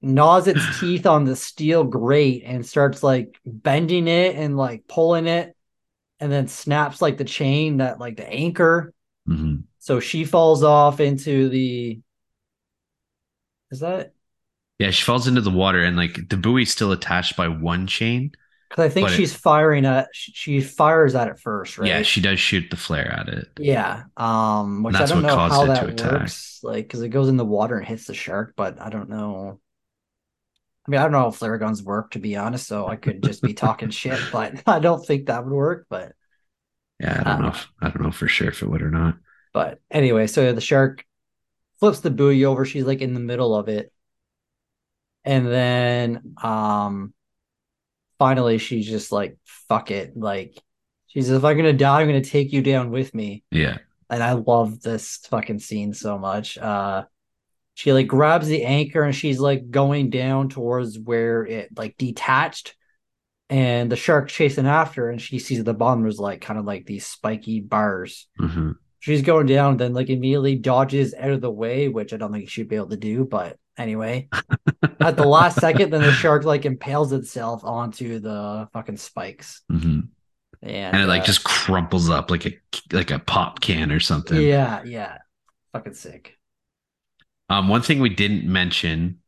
[0.01, 5.27] gnaws its teeth on the steel grate and starts like bending it and like pulling
[5.27, 5.55] it
[6.19, 8.93] and then snaps like the chain that like the anchor.
[9.27, 9.61] Mm-hmm.
[9.79, 11.99] So she falls off into the.
[13.71, 14.13] Is that?
[14.77, 18.33] Yeah, she falls into the water and like the buoy's still attached by one chain.
[18.69, 21.87] Because I think she's it, firing at she fires at it first, right?
[21.87, 23.47] Yeah, she does shoot the flare at it.
[23.59, 26.59] Yeah, um, which I don't know how that works.
[26.63, 29.59] Like, because it goes in the water and hits the shark, but I don't know.
[30.87, 33.23] I mean, I don't know if flare guns work to be honest, so I could
[33.23, 35.85] just be talking shit, but I don't think that would work.
[35.89, 36.13] But
[36.99, 37.49] yeah, I don't um, know.
[37.49, 39.15] If, I don't know for sure if it would or not.
[39.53, 41.05] But anyway, so the shark
[41.79, 42.65] flips the buoy over.
[42.65, 43.91] She's like in the middle of it,
[45.23, 47.13] and then um,
[48.25, 49.37] finally she's just like,
[49.69, 50.57] "Fuck it!" Like
[51.07, 53.77] she's, "If I'm gonna die, I'm gonna take you down with me." Yeah.
[54.09, 56.57] And I love this fucking scene so much.
[56.57, 57.05] Uh,
[57.75, 62.75] she like grabs the anchor and she's like going down towards where it like detached
[63.49, 66.85] and the shark chasing after and she sees the bottom was like kind of like
[66.85, 68.71] these spiky bars mm-hmm.
[68.99, 72.49] She's going down then like immediately dodges out of the way which i don't think
[72.49, 74.27] she'd be able to do but anyway
[75.01, 80.01] at the last second then the shark like impales itself onto the fucking spikes mm-hmm.
[80.61, 82.53] and, and, it like uh, just crumples up like a
[82.91, 85.17] like a pop can or something yeah yeah
[85.73, 86.37] fucking sick
[87.49, 89.19] um, one thing we didn't mention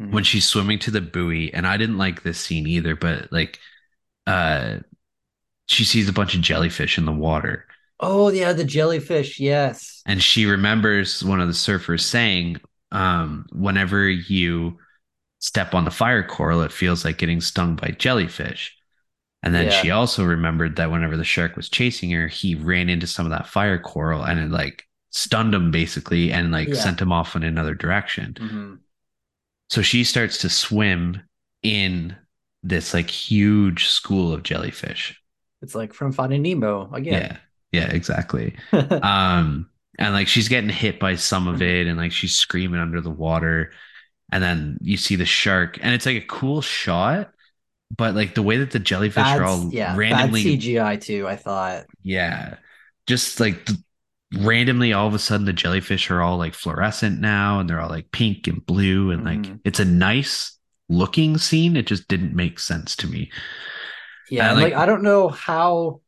[0.00, 0.12] mm-hmm.
[0.12, 3.58] when she's swimming to the buoy, and I didn't like this scene either, but like,
[4.26, 4.78] uh,
[5.66, 7.66] she sees a bunch of jellyfish in the water.
[8.00, 10.02] Oh yeah, the jellyfish, yes.
[10.06, 12.60] And she remembers one of the surfers saying,
[12.92, 14.78] um, whenever you
[15.40, 18.74] step on the fire coral, it feels like getting stung by jellyfish.
[19.42, 19.82] And then yeah.
[19.82, 23.30] she also remembered that whenever the shark was chasing her, he ran into some of
[23.30, 26.74] that fire coral and it like stunned him basically and like yeah.
[26.74, 28.36] sent him off in another direction.
[28.40, 28.74] Mm-hmm.
[29.70, 31.22] So she starts to swim
[31.62, 32.16] in
[32.62, 35.20] this like huge school of jellyfish.
[35.62, 37.12] It's like from Finding Nemo again.
[37.12, 37.36] Yeah.
[37.72, 38.56] Yeah, exactly.
[38.72, 43.00] um and like she's getting hit by some of it and like she's screaming under
[43.00, 43.72] the water
[44.30, 47.32] and then you see the shark and it's like a cool shot
[47.96, 51.86] but like the way that the jellyfish are all yeah, randomly CGI too, I thought.
[52.02, 52.56] Yeah.
[53.06, 53.68] Just like
[54.34, 57.88] randomly all of a sudden the jellyfish are all like fluorescent now and they're all
[57.88, 59.50] like pink and blue and mm-hmm.
[59.50, 60.58] like it's a nice
[60.90, 63.30] looking scene it just didn't make sense to me
[64.30, 66.00] yeah like, like, i don't know how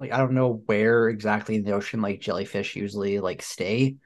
[0.00, 3.96] like i don't know where exactly in the ocean like jellyfish usually like stay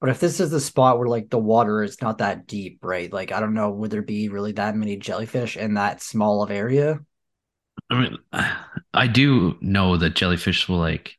[0.00, 3.12] but if this is the spot where like the water is not that deep right
[3.12, 6.50] like i don't know would there be really that many jellyfish in that small of
[6.50, 6.98] area
[7.90, 8.18] i mean
[8.94, 11.16] i do know that jellyfish will like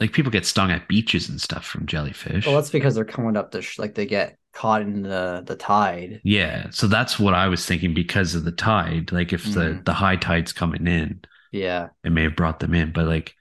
[0.00, 2.46] like people get stung at beaches and stuff from jellyfish.
[2.46, 5.56] Well, that's because they're coming up the sh- like they get caught in the the
[5.56, 6.22] tide.
[6.24, 9.12] Yeah, so that's what I was thinking because of the tide.
[9.12, 9.54] Like if mm.
[9.54, 11.20] the the high tide's coming in,
[11.50, 12.92] yeah, it may have brought them in.
[12.92, 13.34] But like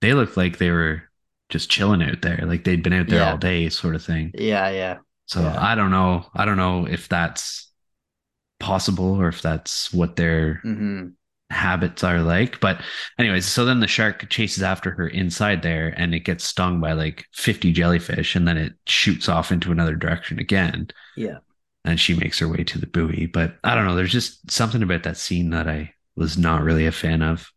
[0.00, 1.02] they looked like they were
[1.48, 3.30] just chilling out there, like they'd been out there yeah.
[3.32, 4.32] all day, sort of thing.
[4.34, 4.98] Yeah, yeah.
[5.26, 5.56] So yeah.
[5.58, 6.26] I don't know.
[6.34, 7.70] I don't know if that's
[8.60, 11.08] possible or if that's what they're mm-hmm
[11.52, 12.58] habits are like.
[12.60, 12.80] But
[13.18, 16.92] anyways, so then the shark chases after her inside there and it gets stung by
[16.92, 20.88] like 50 jellyfish and then it shoots off into another direction again.
[21.16, 21.38] Yeah.
[21.84, 23.26] And she makes her way to the buoy.
[23.26, 26.86] But I don't know, there's just something about that scene that I was not really
[26.86, 27.50] a fan of.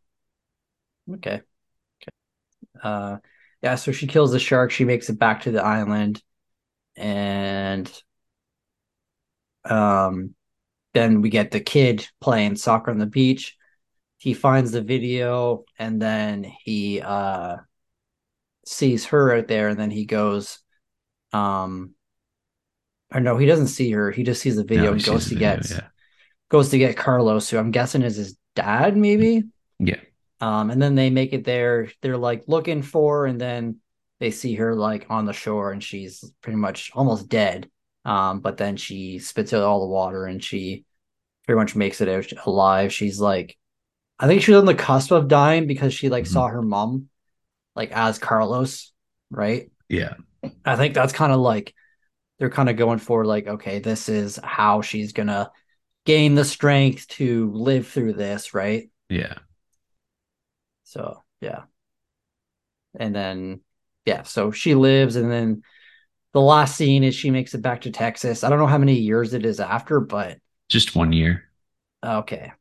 [1.11, 1.41] Okay.
[2.01, 2.11] Okay.
[2.81, 3.17] Uh
[3.61, 6.21] yeah, so she kills the shark, she makes it back to the island
[6.95, 7.91] and
[9.65, 10.33] um
[10.93, 13.57] then we get the kid playing soccer on the beach
[14.17, 17.57] he finds the video and then he uh
[18.65, 20.59] sees her out there and then he goes
[21.33, 21.91] um
[23.13, 25.35] or no he doesn't see her he just sees the video no, and goes to
[25.35, 25.87] video, get yeah.
[26.49, 29.43] goes to get carlos who i'm guessing is his dad maybe
[29.79, 29.99] yeah
[30.41, 33.77] um and then they make it there they're like looking for and then
[34.19, 37.69] they see her like on the shore and she's pretty much almost dead
[38.05, 40.85] um but then she spits out all the water and she
[41.45, 43.57] pretty much makes it out alive she's like
[44.17, 46.33] I think she was on the cusp of dying because she like mm-hmm.
[46.33, 47.09] saw her mom
[47.75, 48.93] like as Carlos,
[49.29, 49.69] right?
[49.89, 50.13] Yeah.
[50.63, 51.73] I think that's kind of like
[52.39, 55.51] they're kind of going for like, okay, this is how she's gonna
[56.05, 58.89] gain the strength to live through this, right?
[59.09, 59.35] Yeah.
[60.83, 61.63] So yeah.
[62.97, 63.61] And then
[64.05, 65.63] yeah, so she lives and then
[66.33, 68.43] the last scene is she makes it back to Texas.
[68.43, 70.37] I don't know how many years it is after, but
[70.69, 71.45] just one year.
[72.03, 72.51] Okay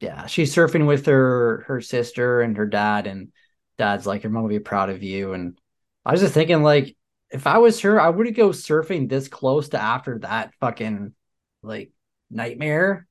[0.00, 3.32] yeah, she's surfing with her her sister and her dad, and
[3.78, 5.58] dad's like, "Your mom will be proud of you." And
[6.04, 6.96] I was just thinking, like,
[7.30, 11.14] if I was her, I wouldn't go surfing this close to after that fucking
[11.62, 11.90] like
[12.30, 13.06] nightmare.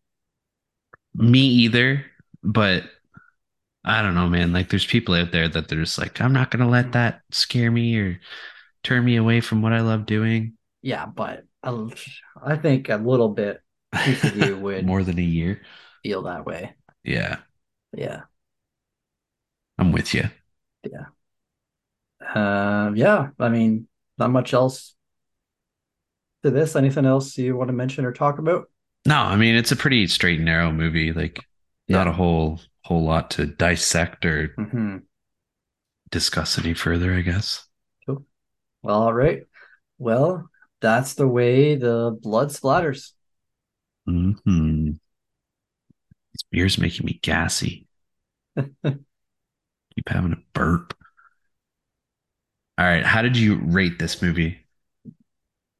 [1.15, 2.05] Me either,
[2.43, 2.83] but
[3.83, 4.53] I don't know, man.
[4.53, 7.71] Like there's people out there that they're just like, I'm not gonna let that scare
[7.71, 8.19] me or
[8.83, 10.53] turn me away from what I love doing.
[10.81, 11.89] Yeah, but I,
[12.41, 13.61] I think a little bit
[14.03, 15.61] piece of you would more than a year
[16.03, 16.75] feel that way.
[17.03, 17.37] Yeah.
[17.93, 18.23] Yeah.
[19.77, 20.29] I'm with you.
[20.83, 21.05] Yeah.
[22.21, 23.29] Uh, yeah.
[23.39, 23.87] I mean,
[24.17, 24.95] not much else
[26.43, 26.75] to this.
[26.75, 28.69] Anything else you want to mention or talk about?
[29.07, 31.13] No, I mean it's a pretty straight and narrow movie.
[31.13, 31.39] Like
[31.87, 31.95] yeah.
[31.95, 34.97] not a whole whole lot to dissect or mm-hmm.
[36.11, 37.65] discuss any further, I guess.
[38.05, 38.25] Cool.
[38.83, 39.43] Well, all right.
[39.97, 40.49] Well,
[40.81, 43.13] that's the way the blood splatters.
[44.05, 44.91] Hmm.
[46.33, 47.87] This beer's making me gassy.
[48.57, 50.93] Keep having a burp.
[52.77, 53.05] All right.
[53.05, 54.66] How did you rate this movie?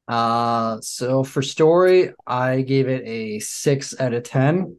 [0.08, 4.78] Uh, so for story, I gave it a six out of ten.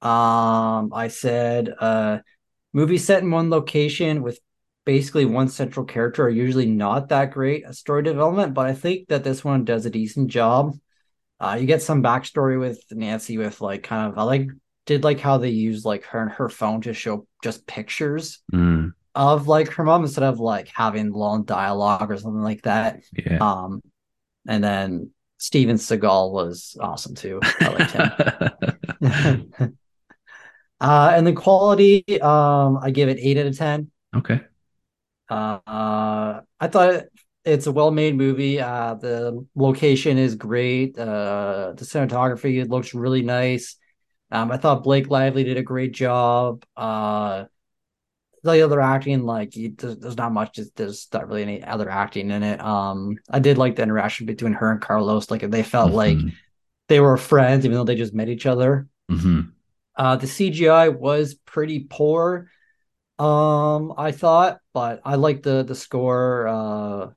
[0.00, 2.20] Um, I said, uh,
[2.72, 4.38] movie set in one location with
[4.86, 9.08] basically one central character are usually not that great at story development, but I think
[9.08, 10.74] that this one does a decent job.
[11.38, 14.48] Uh, you get some backstory with Nancy with like kind of I like
[14.86, 18.92] did like how they use like her and her phone to show just pictures mm.
[19.14, 23.00] of like her mom instead of like having long dialogue or something like that.
[23.12, 23.38] Yeah.
[23.40, 23.82] Um,
[24.46, 27.40] and then Steven Seagal was awesome too.
[27.42, 29.52] I liked him.
[30.80, 33.90] uh, and the quality, um, I give it eight out of ten.
[34.14, 34.40] Okay.
[35.28, 37.04] Uh, uh, I thought
[37.44, 38.60] it's a well-made movie.
[38.60, 40.98] Uh, the location is great.
[40.98, 43.76] Uh, the cinematography looks really nice.
[44.30, 46.64] Um, I thought Blake Lively did a great job.
[48.42, 50.58] The other acting, like there's, there's not much.
[50.74, 52.60] There's not really any other acting in it.
[52.60, 55.30] Um, I did like the interaction between her and Carlos.
[55.30, 56.26] Like they felt mm-hmm.
[56.26, 56.34] like
[56.88, 58.88] they were friends, even though they just met each other.
[59.10, 59.40] Mm-hmm.
[59.96, 62.50] Uh, the CGI was pretty poor.
[63.18, 66.48] Um, I thought, but I like the the score.
[66.48, 67.10] Uh,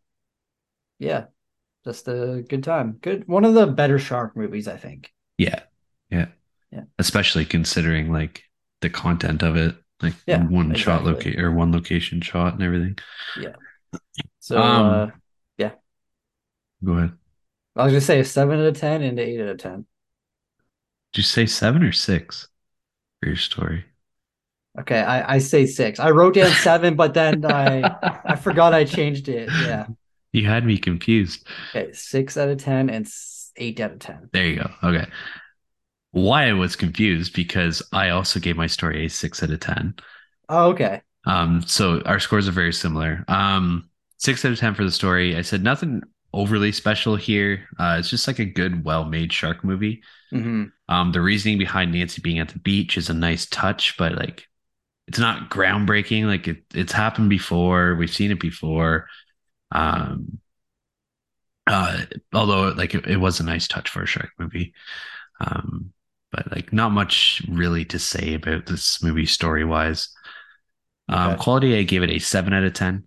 [1.00, 1.26] yeah,
[1.86, 2.98] just a good time.
[3.02, 5.14] Good, one of the better shark movies, I think.
[5.38, 5.62] Yeah,
[6.10, 6.28] yeah,
[6.72, 6.84] yeah.
[7.00, 8.44] Especially considering like
[8.82, 10.82] the content of it, like yeah, one exactly.
[10.82, 12.98] shot location or one location shot and everything.
[13.40, 13.56] Yeah.
[14.40, 15.08] So, um, uh,
[15.58, 15.72] yeah.
[16.84, 17.14] Go ahead.
[17.76, 19.86] I was gonna say seven out of ten and eight out of ten.
[21.14, 22.48] Did you say seven or six
[23.20, 23.86] for your story?
[24.80, 26.00] Okay, I, I say six.
[26.00, 27.96] I wrote down seven, but then I
[28.26, 29.50] I forgot I changed it.
[29.50, 29.88] Yeah.
[30.32, 31.48] You had me confused.
[31.70, 33.08] Okay, six out of ten and
[33.58, 34.30] eight out of ten.
[34.34, 34.70] There you go.
[34.84, 35.06] Okay.
[36.14, 39.96] Why I was confused because I also gave my story a six out of ten.
[40.48, 41.02] Oh, okay.
[41.26, 43.26] Um, so our scores are very similar.
[43.28, 45.36] Um, six out of ten for the story.
[45.36, 47.68] I said nothing overly special here.
[47.80, 50.04] Uh, it's just like a good, well-made shark movie.
[50.32, 50.66] Mm-hmm.
[50.88, 54.48] Um, the reasoning behind Nancy being at the beach is a nice touch, but like
[55.08, 56.26] it's not groundbreaking.
[56.26, 57.96] Like it, it's happened before.
[57.96, 59.08] We've seen it before.
[59.72, 60.40] Um,
[61.66, 62.02] uh,
[62.34, 64.74] although like it, it was a nice touch for a shark movie.
[65.40, 65.92] Um,
[66.34, 70.10] but like not much really to say about this movie story wise.
[71.08, 71.44] Um, okay.
[71.44, 73.06] quality, I gave it a seven out of ten.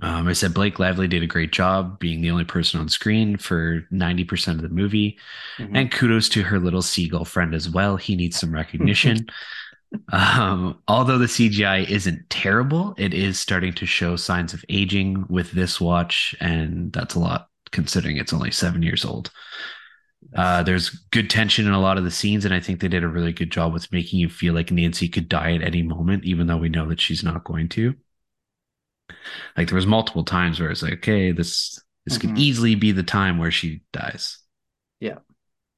[0.00, 3.36] Um, I said Blake Lively did a great job being the only person on screen
[3.36, 5.18] for 90% of the movie.
[5.56, 5.76] Mm-hmm.
[5.76, 7.96] And kudos to her little seagull friend as well.
[7.96, 9.26] He needs some recognition.
[10.12, 15.52] Um, although the CGI isn't terrible, it is starting to show signs of aging with
[15.52, 19.30] this watch, and that's a lot considering it's only seven years old.
[20.34, 23.04] Uh, there's good tension in a lot of the scenes, and I think they did
[23.04, 26.24] a really good job with making you feel like Nancy could die at any moment,
[26.24, 27.94] even though we know that she's not going to.
[29.56, 32.28] Like there was multiple times where it's like, okay, this this mm-hmm.
[32.28, 34.38] could easily be the time where she dies.
[35.00, 35.18] Yeah,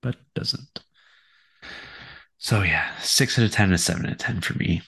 [0.02, 0.80] but doesn't.
[2.38, 4.82] So yeah, six out of ten and seven out of ten for me.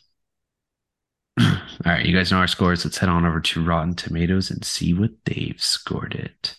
[1.41, 2.85] All right, you guys know our scores.
[2.85, 6.57] Let's head on over to Rotten Tomatoes and see what they've scored it.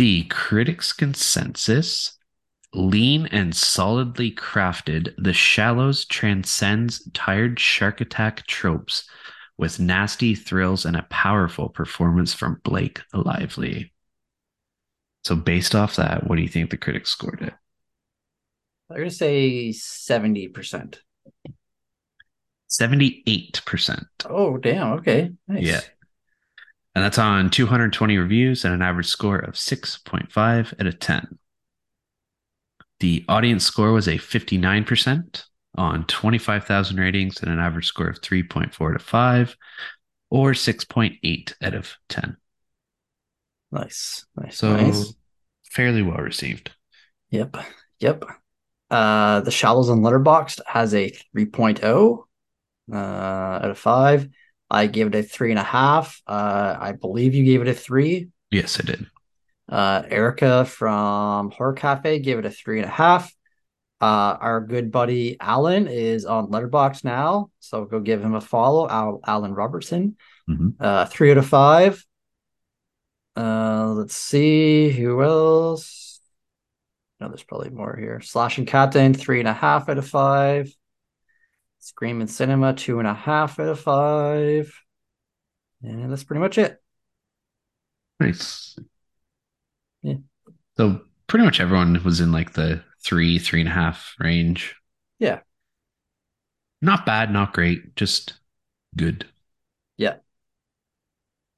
[0.00, 2.16] The critics' consensus
[2.72, 9.06] lean and solidly crafted, The Shallows transcends tired shark attack tropes
[9.58, 13.92] with nasty thrills and a powerful performance from Blake Lively.
[15.24, 17.52] So, based off that, what do you think the critics scored it?
[18.88, 20.98] I'm going to say 70%.
[22.70, 24.04] 78%.
[24.24, 24.92] Oh, damn.
[24.94, 25.30] Okay.
[25.46, 25.62] Nice.
[25.62, 25.80] Yeah.
[26.94, 31.38] And that's on 220 reviews and an average score of 6.5 out of 10.
[32.98, 35.44] The audience score was a 59%
[35.76, 39.56] on 25,000 ratings and an average score of 3.4 to 5
[40.30, 42.36] or 6.8 out of 10.
[43.72, 44.26] Nice.
[44.36, 44.56] Nice.
[44.56, 45.14] So nice.
[45.64, 46.72] fairly well received.
[47.30, 47.56] Yep.
[48.00, 48.24] Yep.
[48.90, 52.24] Uh, the Shallows on Letterboxd has a 3.0
[52.92, 54.28] uh, out of five.
[54.70, 56.22] I gave it a three and a half.
[56.26, 58.28] Uh, I believe you gave it a three.
[58.50, 59.06] Yes, I did.
[59.68, 63.32] Uh, Erica from Horror Cafe gave it a three and a half.
[64.00, 68.88] Uh, our good buddy Alan is on Letterboxd now, so go give him a follow.
[68.88, 70.16] Al- Alan Robertson,
[70.48, 70.70] mm-hmm.
[70.80, 72.04] uh, three out of five.
[73.36, 76.20] Uh, let's see who else.
[77.20, 78.20] No, there's probably more here.
[78.20, 80.74] Slash Slashing Captain, three and a half out of five.
[81.80, 84.72] Scream and Cinema, two and a half out of five.
[85.82, 86.80] And that's pretty much it.
[88.20, 88.78] Nice.
[90.02, 90.16] Yeah.
[90.76, 94.76] So pretty much everyone was in like the three, three and a half range.
[95.18, 95.40] Yeah.
[96.82, 98.34] Not bad, not great, just
[98.96, 99.26] good.
[99.96, 100.16] Yeah.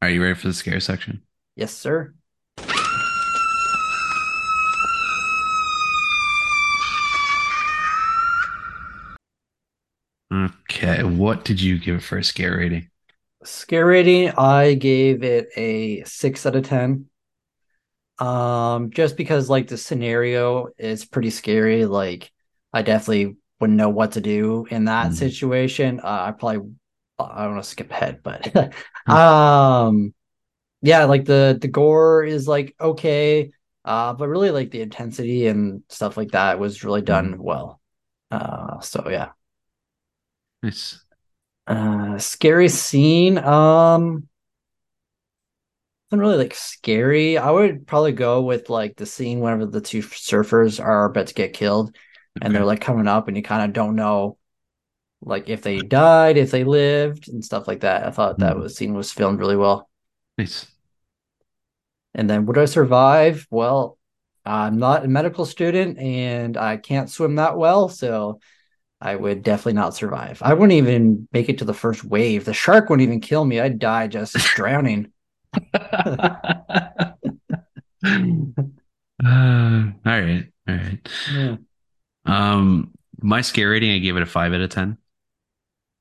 [0.01, 1.23] Are you ready for the scare section?
[1.57, 2.15] Yes, sir.
[10.33, 12.89] Okay, what did you give it for a scare rating?
[13.45, 17.07] Scare rating, I gave it a six out of ten.
[18.19, 21.85] Um, just because like the scenario is pretty scary.
[21.85, 22.31] Like,
[22.73, 25.15] I definitely wouldn't know what to do in that mm.
[25.15, 26.01] situation.
[26.01, 26.73] Uh, I probably
[27.19, 28.73] I don't want to skip ahead, but
[29.07, 30.15] um,
[30.81, 33.51] yeah, like the the gore is like okay,
[33.85, 37.39] uh, but really like the intensity and stuff like that was really done mm.
[37.39, 37.81] well.
[38.31, 39.33] Uh, so yeah.
[40.63, 41.05] Nice.
[41.67, 43.39] Uh, scary scene.
[43.39, 44.29] Um,
[46.11, 47.39] not really like scary.
[47.39, 51.35] I would probably go with like the scene whenever the two surfers are about to
[51.35, 52.47] get killed, okay.
[52.47, 54.37] and they're like coming up, and you kind of don't know,
[55.23, 58.07] like if they died, if they lived, and stuff like that.
[58.07, 58.61] I thought that mm.
[58.61, 59.89] was scene was filmed really well.
[60.37, 60.67] Nice.
[62.15, 63.47] And then would I survive?
[63.51, 63.99] Well,
[64.45, 68.41] I'm not a medical student and I can't swim that well, so
[69.03, 70.41] I would definitely not survive.
[70.43, 72.45] I wouldn't even make it to the first wave.
[72.45, 73.59] The shark wouldn't even kill me.
[73.59, 75.11] I'd die just drowning.
[75.75, 77.13] uh,
[79.25, 80.47] all right.
[80.69, 81.09] All right.
[81.33, 81.57] Yeah.
[82.27, 84.97] Um, my scare rating, I gave it a five out of 10.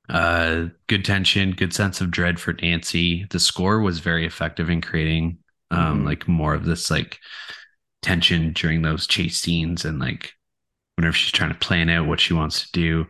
[0.08, 3.26] Uh, good tension, good sense of dread for Nancy.
[3.30, 5.38] The score was very effective in creating
[5.72, 6.06] um, mm-hmm.
[6.06, 7.18] like more of this like
[8.00, 10.34] tension during those chase scenes and like
[10.96, 13.06] whenever she's trying to plan out what she wants to do.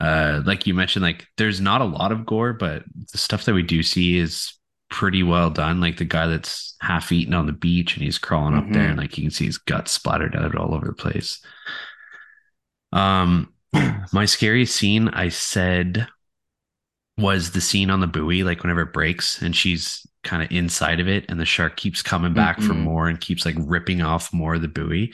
[0.00, 3.54] Uh, like you mentioned, like there's not a lot of gore, but the stuff that
[3.54, 4.54] we do see is
[4.90, 5.80] pretty well done.
[5.80, 8.68] Like the guy that's half eaten on the beach and he's crawling mm-hmm.
[8.68, 9.00] up there, and mm-hmm.
[9.00, 11.40] like you can see his guts splattered out all over the place.
[12.92, 13.52] Um,
[14.12, 16.06] my scariest scene, I said,
[17.16, 21.00] was the scene on the buoy, like whenever it breaks and she's kind of inside
[21.00, 22.68] of it, and the shark keeps coming back mm-hmm.
[22.68, 25.12] for more and keeps like ripping off more of the buoy.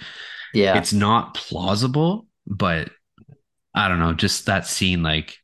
[0.52, 0.78] Yeah.
[0.78, 2.90] It's not plausible, but
[3.74, 5.38] I don't know, just that scene, like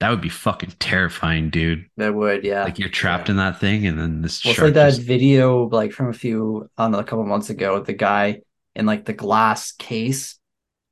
[0.00, 1.86] that would be fucking terrifying, dude.
[1.96, 2.64] That would, yeah.
[2.64, 3.32] Like you're trapped yeah.
[3.32, 4.44] in that thing, and then this.
[4.44, 5.02] Well, like that just...
[5.02, 8.40] video, like from a few, on a couple months ago, the guy
[8.74, 10.38] in like the glass case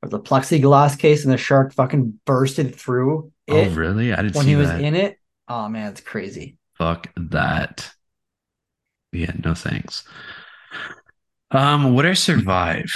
[0.01, 3.31] or the plexiglass case, and the shark fucking bursted through.
[3.49, 4.13] Oh, it oh, really?
[4.13, 5.19] I didn't when he was in it.
[5.47, 6.57] Oh man, it's crazy.
[6.77, 7.91] Fuck that.
[9.11, 10.03] Yeah, no thanks.
[11.51, 12.91] Um, would I survive?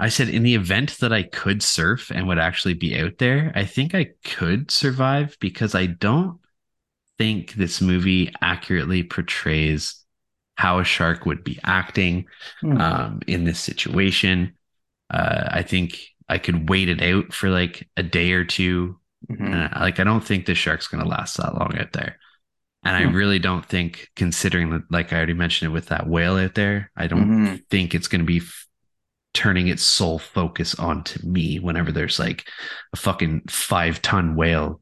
[0.00, 3.52] I said, in the event that I could surf and would actually be out there,
[3.54, 6.38] I think I could survive because I don't
[7.18, 10.02] think this movie accurately portrays
[10.56, 12.26] how a shark would be acting
[12.62, 12.80] mm.
[12.80, 14.54] um, in this situation.
[15.10, 18.96] Uh, I think I could wait it out for like a day or 2
[19.30, 19.52] mm-hmm.
[19.52, 22.16] uh, like, I don't think the shark's going to last that long out there.
[22.82, 23.14] And I hmm.
[23.14, 26.90] really don't think, considering that, like I already mentioned it with that whale out there,
[26.96, 27.56] I don't mm-hmm.
[27.68, 28.40] think it's going to be
[29.32, 32.48] turning its sole focus onto me whenever there's like
[32.92, 34.80] a fucking five ton whale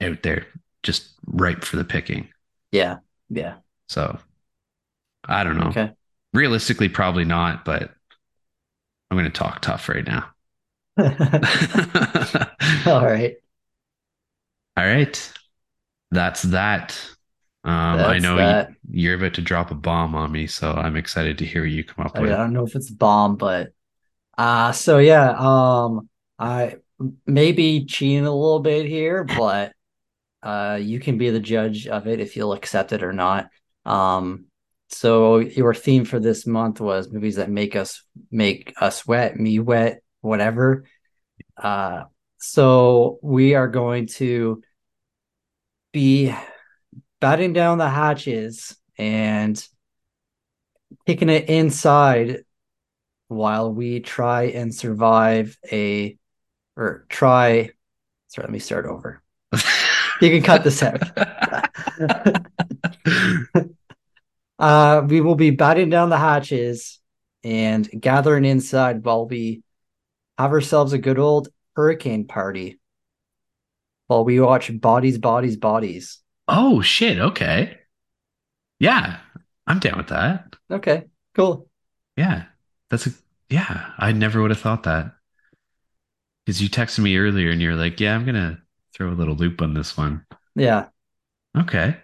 [0.00, 0.46] out there
[0.82, 2.28] just ripe for the picking.
[2.70, 2.98] Yeah.
[3.28, 3.56] Yeah.
[3.88, 4.18] So
[5.26, 5.68] I don't know.
[5.68, 5.90] Okay.
[6.32, 7.90] Realistically, probably not, but
[9.10, 10.30] I'm going to talk tough right now.
[12.86, 13.36] All right.
[14.76, 15.32] All right.
[16.10, 17.13] That's that.
[17.64, 18.72] Um, I know that.
[18.90, 21.82] you're about to drop a bomb on me, so I'm excited to hear what you
[21.82, 22.32] come up I, with.
[22.32, 23.72] I don't know if it's a bomb, but
[24.36, 26.76] uh so yeah, um I
[27.26, 29.72] maybe cheating a little bit here, but
[30.42, 33.48] uh you can be the judge of it if you'll accept it or not.
[33.86, 34.44] Um
[34.90, 39.58] so your theme for this month was movies that make us make us wet, me
[39.58, 40.84] wet, whatever.
[41.56, 42.04] Uh
[42.36, 44.60] so we are going to
[45.94, 46.34] be
[47.24, 49.66] batting down the hatches and
[51.06, 52.44] kicking it inside
[53.28, 56.18] while we try and survive a
[56.76, 57.70] or try
[58.28, 59.22] sorry let me start over.
[60.20, 61.00] You can cut this out.
[64.58, 67.00] Uh we will be batting down the hatches
[67.42, 69.62] and gathering inside while we
[70.36, 72.78] have ourselves a good old hurricane party
[74.08, 77.78] while we watch bodies bodies bodies oh shit okay
[78.78, 79.18] yeah
[79.66, 81.68] i'm down with that okay cool
[82.16, 82.44] yeah
[82.90, 83.10] that's a
[83.54, 85.12] yeah, I never would have thought that.
[86.44, 88.60] Because you texted me earlier and you're like, yeah, I'm gonna
[88.92, 90.24] throw a little loop on this one.
[90.54, 90.88] Yeah.
[91.56, 91.96] Okay.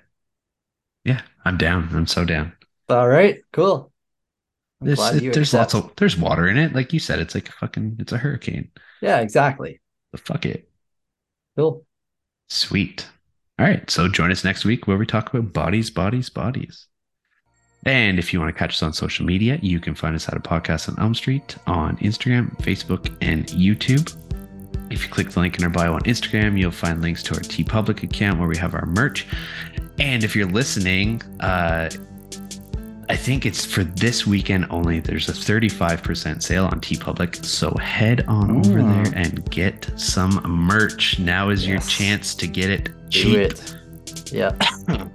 [1.05, 1.88] Yeah, I'm down.
[1.93, 2.53] I'm so down.
[2.88, 3.93] All right, cool.
[4.80, 7.18] There's, it, there's lots of there's water in it, like you said.
[7.18, 8.70] It's like a fucking it's a hurricane.
[9.03, 9.80] Yeah, exactly.
[10.12, 10.70] But fuck it.
[11.57, 11.84] Cool.
[12.49, 13.07] Sweet.
[13.61, 13.90] All right.
[13.90, 16.86] So join us next week where we talk about bodies, bodies, bodies.
[17.84, 20.34] And if you want to catch us on social media, you can find us at
[20.34, 24.16] a podcast on Elm Street on Instagram, Facebook, and YouTube.
[24.90, 27.40] If you click the link in our bio on Instagram, you'll find links to our
[27.40, 29.26] TeePublic account where we have our merch.
[29.98, 31.90] And if you're listening, uh,
[33.11, 35.00] I think it's for this weekend only.
[35.00, 37.44] There's a 35% sale on TeePublic.
[37.44, 41.18] So head on over there and get some merch.
[41.18, 41.68] Now is yes.
[41.68, 43.32] your chance to get it cheap.
[43.32, 43.76] Do it.
[44.32, 44.56] Yeah.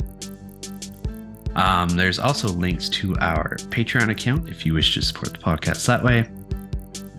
[1.56, 5.86] Um, there's also links to our Patreon account if you wish to support the podcast
[5.86, 6.30] that way.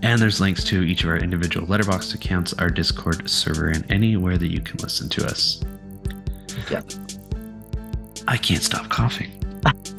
[0.02, 4.36] And there's links to each of our individual Letterboxd accounts, our Discord server, and anywhere
[4.36, 5.62] that you can listen to us.
[6.70, 6.84] Yep.
[8.28, 9.32] I can't stop coughing.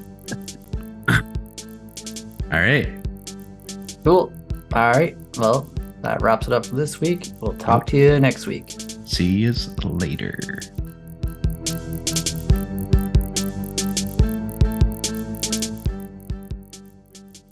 [2.51, 2.89] All right.
[4.03, 4.31] Cool.
[4.73, 5.17] All right.
[5.37, 5.69] Well,
[6.01, 7.27] that wraps it up for this week.
[7.41, 8.75] We'll talk to you next week.
[9.05, 10.39] See you later.